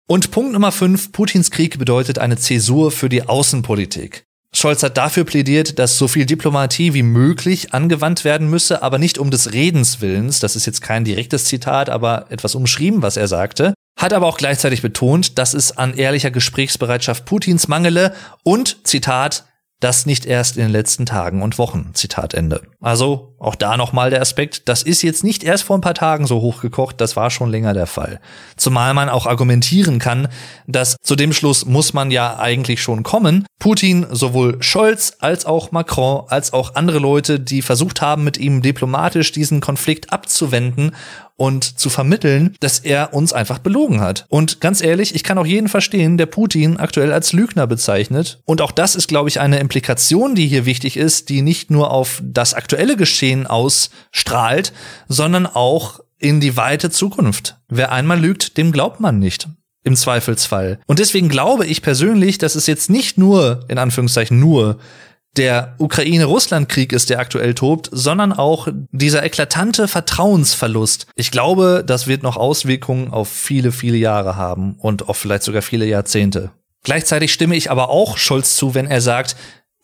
[0.08, 4.24] Und Punkt Nummer 5, Putins Krieg bedeutet eine Zäsur für die Außenpolitik.
[4.54, 9.18] Scholz hat dafür plädiert, dass so viel Diplomatie wie möglich angewandt werden müsse, aber nicht
[9.18, 13.28] um des Redens willens, das ist jetzt kein direktes Zitat, aber etwas umschrieben, was er
[13.28, 18.14] sagte, hat aber auch gleichzeitig betont, dass es an ehrlicher Gesprächsbereitschaft Putins mangele
[18.44, 19.45] und, Zitat,
[19.80, 21.90] das nicht erst in den letzten Tagen und Wochen.
[21.92, 22.62] Zitat Ende.
[22.80, 26.26] Also auch da nochmal der Aspekt, das ist jetzt nicht erst vor ein paar Tagen
[26.26, 28.20] so hochgekocht, das war schon länger der Fall.
[28.56, 30.28] Zumal man auch argumentieren kann,
[30.66, 33.44] dass zu dem Schluss muss man ja eigentlich schon kommen.
[33.58, 38.62] Putin, sowohl Scholz als auch Macron, als auch andere Leute, die versucht haben, mit ihm
[38.62, 40.92] diplomatisch diesen Konflikt abzuwenden
[41.36, 44.26] und zu vermitteln, dass er uns einfach belogen hat.
[44.28, 48.40] Und ganz ehrlich, ich kann auch jeden verstehen, der Putin aktuell als Lügner bezeichnet.
[48.44, 51.90] Und auch das ist, glaube ich, eine Implikation, die hier wichtig ist, die nicht nur
[51.90, 54.72] auf das aktuelle Geschehen ausstrahlt,
[55.08, 57.56] sondern auch in die weite Zukunft.
[57.68, 59.48] Wer einmal lügt, dem glaubt man nicht
[59.86, 60.80] im Zweifelsfall.
[60.86, 64.78] Und deswegen glaube ich persönlich, dass es jetzt nicht nur, in Anführungszeichen nur,
[65.36, 71.06] der Ukraine-Russland-Krieg ist, der aktuell tobt, sondern auch dieser eklatante Vertrauensverlust.
[71.14, 75.62] Ich glaube, das wird noch Auswirkungen auf viele, viele Jahre haben und auf vielleicht sogar
[75.62, 76.50] viele Jahrzehnte.
[76.82, 79.36] Gleichzeitig stimme ich aber auch Scholz zu, wenn er sagt,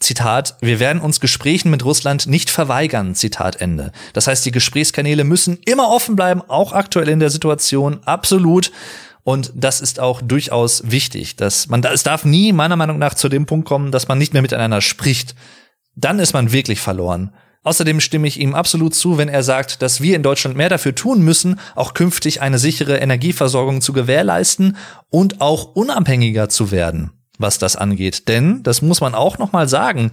[0.02, 3.92] Zitat, wir werden uns Gesprächen mit Russland nicht verweigern, Zitat Ende.
[4.12, 8.72] Das heißt, die Gesprächskanäle müssen immer offen bleiben, auch aktuell in der Situation, absolut.
[9.24, 13.28] Und das ist auch durchaus wichtig, dass man, es darf nie meiner Meinung nach zu
[13.28, 15.34] dem Punkt kommen, dass man nicht mehr miteinander spricht.
[15.94, 17.32] Dann ist man wirklich verloren.
[17.64, 20.96] Außerdem stimme ich ihm absolut zu, wenn er sagt, dass wir in Deutschland mehr dafür
[20.96, 24.76] tun müssen, auch künftig eine sichere Energieversorgung zu gewährleisten
[25.10, 28.26] und auch unabhängiger zu werden, was das angeht.
[28.26, 30.10] Denn, das muss man auch noch mal sagen,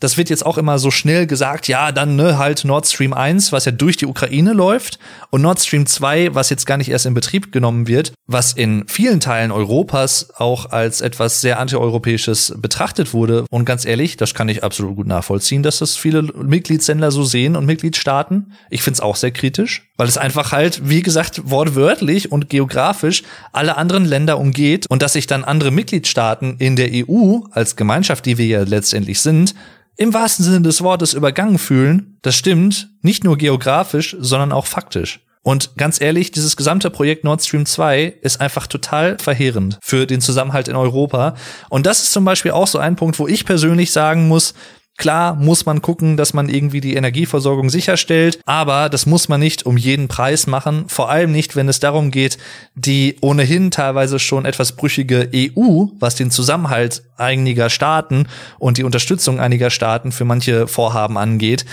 [0.00, 3.50] das wird jetzt auch immer so schnell gesagt, ja, dann ne, halt Nord Stream 1,
[3.52, 4.98] was ja durch die Ukraine läuft
[5.30, 8.84] und Nord Stream 2, was jetzt gar nicht erst in Betrieb genommen wird, was in
[8.88, 13.46] vielen Teilen Europas auch als etwas sehr antieuropäisches betrachtet wurde.
[13.50, 17.56] Und ganz ehrlich, das kann ich absolut gut nachvollziehen, dass das viele Mitgliedsländer so sehen
[17.56, 18.52] und Mitgliedstaaten.
[18.68, 23.22] Ich finde es auch sehr kritisch, weil es einfach halt, wie gesagt, wortwörtlich und geografisch
[23.52, 28.26] alle anderen Länder umgeht und dass sich dann andere Mitgliedstaaten in der EU als Gemeinschaft,
[28.26, 29.54] die wir ja letztendlich sind,
[29.96, 35.20] im wahrsten Sinne des Wortes übergangen fühlen, das stimmt, nicht nur geografisch, sondern auch faktisch.
[35.46, 40.20] Und ganz ehrlich, dieses gesamte Projekt Nord Stream 2 ist einfach total verheerend für den
[40.20, 41.36] Zusammenhalt in Europa.
[41.68, 44.54] Und das ist zum Beispiel auch so ein Punkt, wo ich persönlich sagen muss,
[44.96, 49.66] Klar muss man gucken, dass man irgendwie die Energieversorgung sicherstellt, aber das muss man nicht
[49.66, 52.38] um jeden Preis machen, vor allem nicht, wenn es darum geht,
[52.74, 58.26] die ohnehin teilweise schon etwas brüchige EU, was den Zusammenhalt einiger Staaten
[58.58, 61.66] und die Unterstützung einiger Staaten für manche Vorhaben angeht,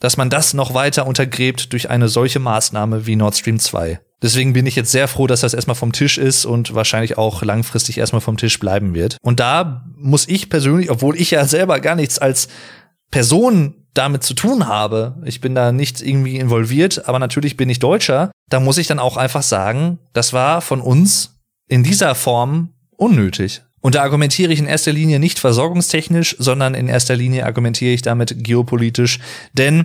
[0.00, 4.00] dass man das noch weiter untergräbt durch eine solche Maßnahme wie Nord Stream 2.
[4.22, 7.42] Deswegen bin ich jetzt sehr froh, dass das erstmal vom Tisch ist und wahrscheinlich auch
[7.42, 9.18] langfristig erstmal vom Tisch bleiben wird.
[9.20, 12.48] Und da muss ich persönlich, obwohl ich ja selber gar nichts als
[13.10, 17.78] Person damit zu tun habe, ich bin da nicht irgendwie involviert, aber natürlich bin ich
[17.78, 22.70] Deutscher, da muss ich dann auch einfach sagen, das war von uns in dieser Form
[22.96, 23.62] unnötig.
[23.80, 28.02] Und da argumentiere ich in erster Linie nicht versorgungstechnisch, sondern in erster Linie argumentiere ich
[28.02, 29.18] damit geopolitisch,
[29.52, 29.84] denn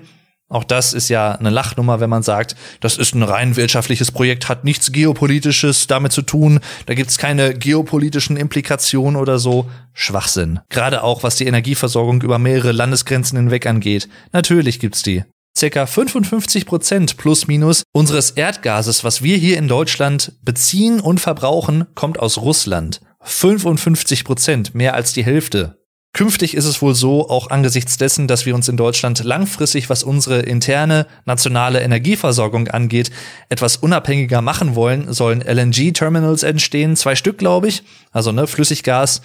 [0.50, 4.48] auch das ist ja eine Lachnummer, wenn man sagt, das ist ein rein wirtschaftliches Projekt,
[4.48, 9.70] hat nichts Geopolitisches damit zu tun, da gibt's keine geopolitischen Implikationen oder so.
[9.94, 10.60] Schwachsinn.
[10.70, 14.08] Gerade auch was die Energieversorgung über mehrere Landesgrenzen hinweg angeht.
[14.32, 15.24] Natürlich gibt's die.
[15.58, 21.88] Circa 55 Prozent plus minus unseres Erdgases, was wir hier in Deutschland beziehen und verbrauchen,
[21.96, 23.02] kommt aus Russland.
[23.22, 25.77] 55 Prozent, mehr als die Hälfte.
[26.18, 30.02] Künftig ist es wohl so, auch angesichts dessen, dass wir uns in Deutschland langfristig, was
[30.02, 33.12] unsere interne nationale Energieversorgung angeht,
[33.50, 39.22] etwas unabhängiger machen wollen, sollen LNG-Terminals entstehen, zwei Stück, glaube ich, also ne, Flüssiggas.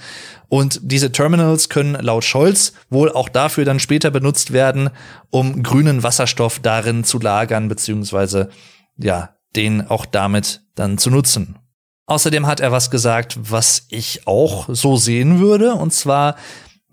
[0.51, 4.91] Und diese Terminals können laut Scholz wohl auch dafür dann später benutzt werden,
[5.31, 8.51] um grünen Wasserstoff darin zu lagern, beziehungsweise
[8.99, 11.57] ja, den auch damit dann zu nutzen.
[12.05, 16.37] Außerdem hat er was gesagt, was ich auch so sehen würde, und zwar,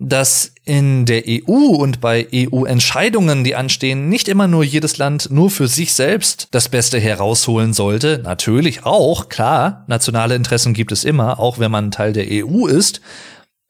[0.00, 5.50] dass in der EU und bei EU-Entscheidungen, die anstehen, nicht immer nur jedes Land nur
[5.50, 8.20] für sich selbst das Beste herausholen sollte.
[8.24, 13.02] Natürlich auch, klar, nationale Interessen gibt es immer, auch wenn man Teil der EU ist,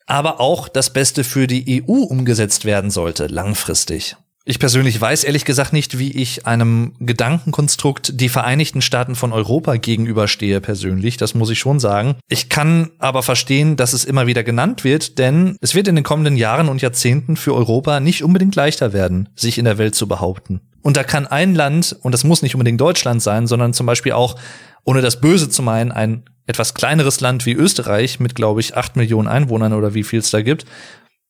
[0.07, 4.17] aber auch das Beste für die EU umgesetzt werden sollte, langfristig.
[4.51, 9.77] Ich persönlich weiß ehrlich gesagt nicht, wie ich einem Gedankenkonstrukt die Vereinigten Staaten von Europa
[9.77, 12.17] gegenüberstehe persönlich, das muss ich schon sagen.
[12.29, 16.03] Ich kann aber verstehen, dass es immer wieder genannt wird, denn es wird in den
[16.03, 20.09] kommenden Jahren und Jahrzehnten für Europa nicht unbedingt leichter werden, sich in der Welt zu
[20.09, 20.61] behaupten.
[20.83, 24.11] Und da kann ein Land, und das muss nicht unbedingt Deutschland sein, sondern zum Beispiel
[24.11, 24.35] auch,
[24.83, 28.97] ohne das Böse zu meinen, ein etwas kleineres Land wie Österreich mit, glaube ich, acht
[28.97, 30.67] Millionen Einwohnern oder wie viel es da gibt,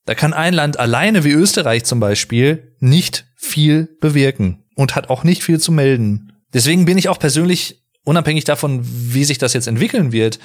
[0.06, 5.24] da kann ein Land alleine wie Österreich zum Beispiel nicht viel bewirken und hat auch
[5.24, 6.32] nicht viel zu melden.
[6.52, 10.38] Deswegen bin ich auch persönlich, unabhängig davon, wie sich das jetzt entwickeln wird,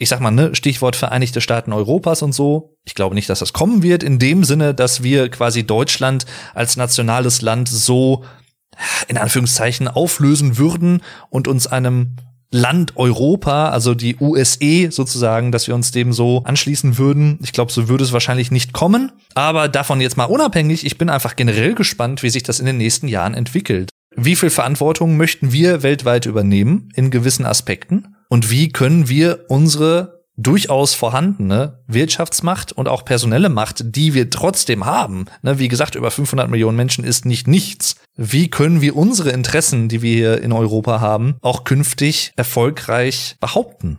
[0.00, 2.76] ich sag mal, ne, Stichwort Vereinigte Staaten Europas und so.
[2.84, 6.24] Ich glaube nicht, dass das kommen wird, in dem Sinne, dass wir quasi Deutschland
[6.54, 8.24] als nationales Land so
[9.08, 12.16] in Anführungszeichen auflösen würden und uns einem
[12.50, 17.38] Land Europa, also die USE sozusagen, dass wir uns dem so anschließen würden.
[17.42, 19.12] Ich glaube, so würde es wahrscheinlich nicht kommen.
[19.34, 22.78] Aber davon jetzt mal unabhängig, ich bin einfach generell gespannt, wie sich das in den
[22.78, 23.90] nächsten Jahren entwickelt.
[24.16, 28.16] Wie viel Verantwortung möchten wir weltweit übernehmen in gewissen Aspekten?
[28.28, 34.86] Und wie können wir unsere durchaus vorhandene Wirtschaftsmacht und auch personelle Macht, die wir trotzdem
[34.86, 35.26] haben.
[35.42, 37.96] Ne, wie gesagt, über 500 Millionen Menschen ist nicht nichts.
[38.16, 43.98] Wie können wir unsere Interessen, die wir hier in Europa haben, auch künftig erfolgreich behaupten?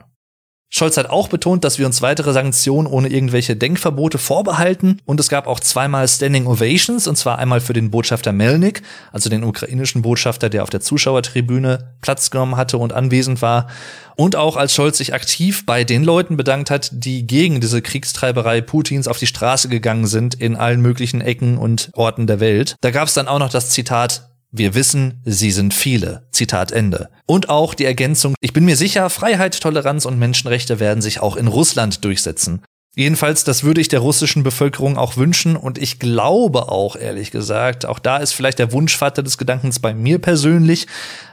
[0.72, 5.28] Scholz hat auch betont, dass wir uns weitere Sanktionen ohne irgendwelche Denkverbote vorbehalten und es
[5.28, 10.04] gab auch zweimal Standing Ovations und zwar einmal für den Botschafter Melnik, also den ukrainischen
[10.04, 13.68] Botschafter, der auf der Zuschauertribüne Platz genommen hatte und anwesend war
[14.16, 18.62] und auch als Scholz sich aktiv bei den Leuten bedankt hat, die gegen diese Kriegstreiberei
[18.62, 22.76] Putins auf die Straße gegangen sind in allen möglichen Ecken und Orten der Welt.
[22.82, 26.28] Da gab es dann auch noch das Zitat wir wissen, sie sind viele.
[26.32, 27.10] Zitat Ende.
[27.28, 31.36] Und auch die Ergänzung, ich bin mir sicher, Freiheit, Toleranz und Menschenrechte werden sich auch
[31.36, 32.64] in Russland durchsetzen.
[32.96, 37.86] Jedenfalls, das würde ich der russischen Bevölkerung auch wünschen und ich glaube auch, ehrlich gesagt,
[37.86, 40.88] auch da ist vielleicht der Wunschvater des Gedankens bei mir persönlich,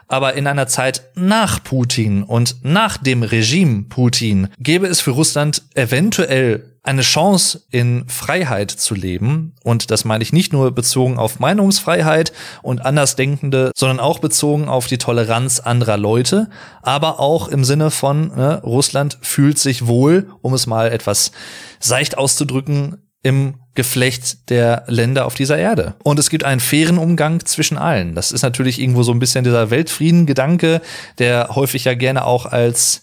[0.08, 5.62] aber in einer Zeit nach Putin und nach dem Regime Putin gäbe es für Russland
[5.74, 9.54] eventuell eine Chance in Freiheit zu leben.
[9.64, 12.32] Und das meine ich nicht nur bezogen auf Meinungsfreiheit
[12.62, 16.48] und Andersdenkende, sondern auch bezogen auf die Toleranz anderer Leute,
[16.82, 21.32] aber auch im Sinne von ne, Russland fühlt sich wohl, um es mal etwas
[21.80, 25.96] seicht auszudrücken, im Geflecht der Länder auf dieser Erde.
[26.04, 28.14] Und es gibt einen fairen Umgang zwischen allen.
[28.14, 30.80] Das ist natürlich irgendwo so ein bisschen dieser Weltfrieden-Gedanke,
[31.18, 33.02] der häufig ja gerne auch als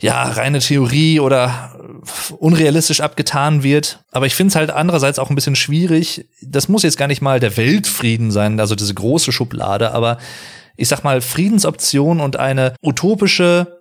[0.00, 1.78] ja, reine Theorie oder
[2.36, 4.00] unrealistisch abgetan wird.
[4.10, 6.26] Aber ich finde es halt andererseits auch ein bisschen schwierig.
[6.42, 10.18] Das muss jetzt gar nicht mal der Weltfrieden sein, also diese große Schublade, aber
[10.76, 13.78] ich sag mal Friedensoption und eine utopische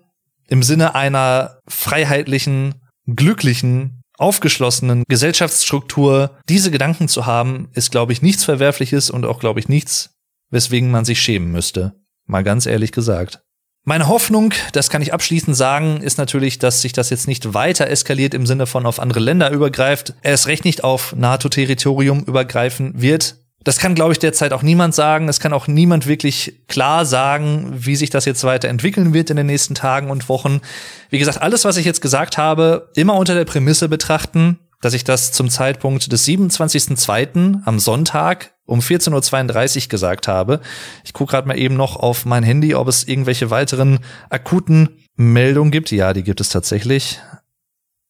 [0.47, 2.75] im Sinne einer freiheitlichen,
[3.07, 9.59] glücklichen, aufgeschlossenen Gesellschaftsstruktur diese Gedanken zu haben, ist, glaube ich, nichts Verwerfliches und auch, glaube
[9.59, 10.15] ich, nichts,
[10.49, 11.93] weswegen man sich schämen müsste.
[12.25, 13.41] Mal ganz ehrlich gesagt.
[13.85, 17.87] Meine Hoffnung, das kann ich abschließend sagen, ist natürlich, dass sich das jetzt nicht weiter
[17.87, 23.42] eskaliert im Sinne von auf andere Länder übergreift, erst recht nicht auf NATO-Territorium übergreifen wird.
[23.63, 25.29] Das kann, glaube ich, derzeit auch niemand sagen.
[25.29, 29.45] Es kann auch niemand wirklich klar sagen, wie sich das jetzt weiterentwickeln wird in den
[29.45, 30.61] nächsten Tagen und Wochen.
[31.09, 35.05] Wie gesagt, alles, was ich jetzt gesagt habe, immer unter der Prämisse betrachten, dass ich
[35.05, 37.61] das zum Zeitpunkt des 27.02.
[37.63, 40.59] am Sonntag um 14.32 Uhr gesagt habe.
[41.05, 43.99] Ich gucke gerade mal eben noch auf mein Handy, ob es irgendwelche weiteren
[44.29, 45.91] akuten Meldungen gibt.
[45.91, 47.19] Ja, die gibt es tatsächlich.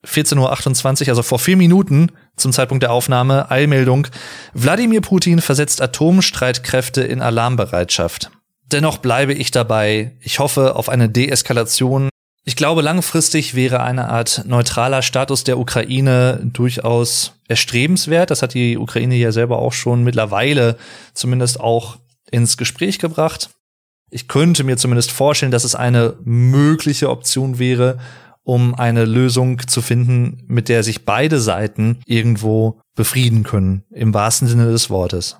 [0.05, 4.07] 14.28 Uhr, also vor vier Minuten zum Zeitpunkt der Aufnahme, Eilmeldung.
[4.53, 8.31] Wladimir Putin versetzt Atomstreitkräfte in Alarmbereitschaft.
[8.71, 10.13] Dennoch bleibe ich dabei.
[10.19, 12.09] Ich hoffe auf eine Deeskalation.
[12.45, 18.31] Ich glaube, langfristig wäre eine Art neutraler Status der Ukraine durchaus erstrebenswert.
[18.31, 20.77] Das hat die Ukraine ja selber auch schon mittlerweile
[21.13, 21.97] zumindest auch
[22.31, 23.51] ins Gespräch gebracht.
[24.09, 27.99] Ich könnte mir zumindest vorstellen, dass es eine mögliche Option wäre,
[28.43, 34.47] um eine Lösung zu finden, mit der sich beide Seiten irgendwo befrieden können, im wahrsten
[34.47, 35.37] Sinne des Wortes.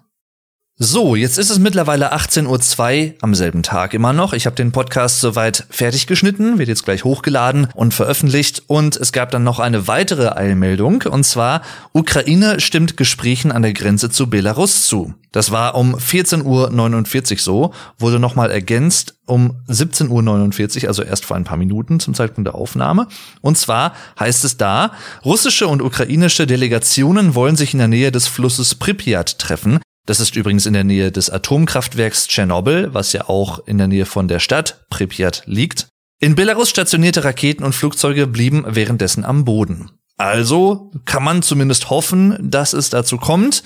[0.85, 4.33] So, jetzt ist es mittlerweile 18.02 Uhr am selben Tag immer noch.
[4.33, 8.63] Ich habe den Podcast soweit fertig geschnitten, wird jetzt gleich hochgeladen und veröffentlicht.
[8.67, 11.61] Und es gab dann noch eine weitere Eilmeldung, und zwar
[11.93, 15.13] Ukraine stimmt Gesprächen an der Grenze zu Belarus zu.
[15.31, 16.43] Das war um 14.49
[17.31, 22.13] Uhr so, wurde nochmal ergänzt um 17.49 Uhr, also erst vor ein paar Minuten zum
[22.13, 23.07] Zeitpunkt der Aufnahme.
[23.41, 24.91] Und zwar heißt es da,
[25.23, 29.79] russische und ukrainische Delegationen wollen sich in der Nähe des Flusses Pripyat treffen.
[30.05, 34.05] Das ist übrigens in der Nähe des Atomkraftwerks Tschernobyl, was ja auch in der Nähe
[34.05, 35.87] von der Stadt Pripyat liegt.
[36.19, 39.91] In Belarus stationierte Raketen und Flugzeuge blieben währenddessen am Boden.
[40.17, 43.63] Also kann man zumindest hoffen, dass es dazu kommt,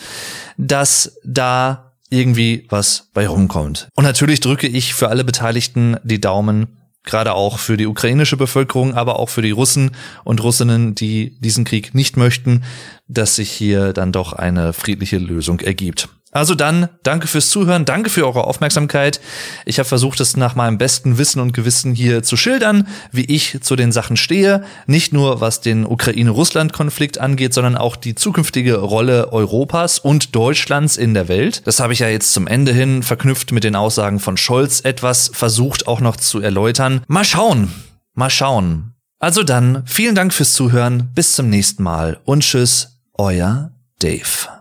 [0.58, 3.90] dass da irgendwie was bei rumkommt.
[3.96, 8.94] Und natürlich drücke ich für alle Beteiligten die Daumen, gerade auch für die ukrainische Bevölkerung,
[8.94, 9.92] aber auch für die Russen
[10.24, 12.64] und Russinnen, die diesen Krieg nicht möchten,
[13.08, 16.10] dass sich hier dann doch eine friedliche Lösung ergibt.
[16.38, 19.20] Also dann, danke fürs Zuhören, danke für eure Aufmerksamkeit.
[19.66, 23.58] Ich habe versucht, es nach meinem besten Wissen und Gewissen hier zu schildern, wie ich
[23.62, 24.64] zu den Sachen stehe.
[24.86, 31.16] Nicht nur was den Ukraine-Russland-Konflikt angeht, sondern auch die zukünftige Rolle Europas und Deutschlands in
[31.16, 31.66] der Welt.
[31.66, 35.32] Das habe ich ja jetzt zum Ende hin verknüpft mit den Aussagen von Scholz etwas
[35.34, 37.02] versucht auch noch zu erläutern.
[37.08, 37.74] Mal schauen,
[38.14, 38.94] mal schauen.
[39.18, 44.57] Also dann, vielen Dank fürs Zuhören, bis zum nächsten Mal und tschüss, euer Dave.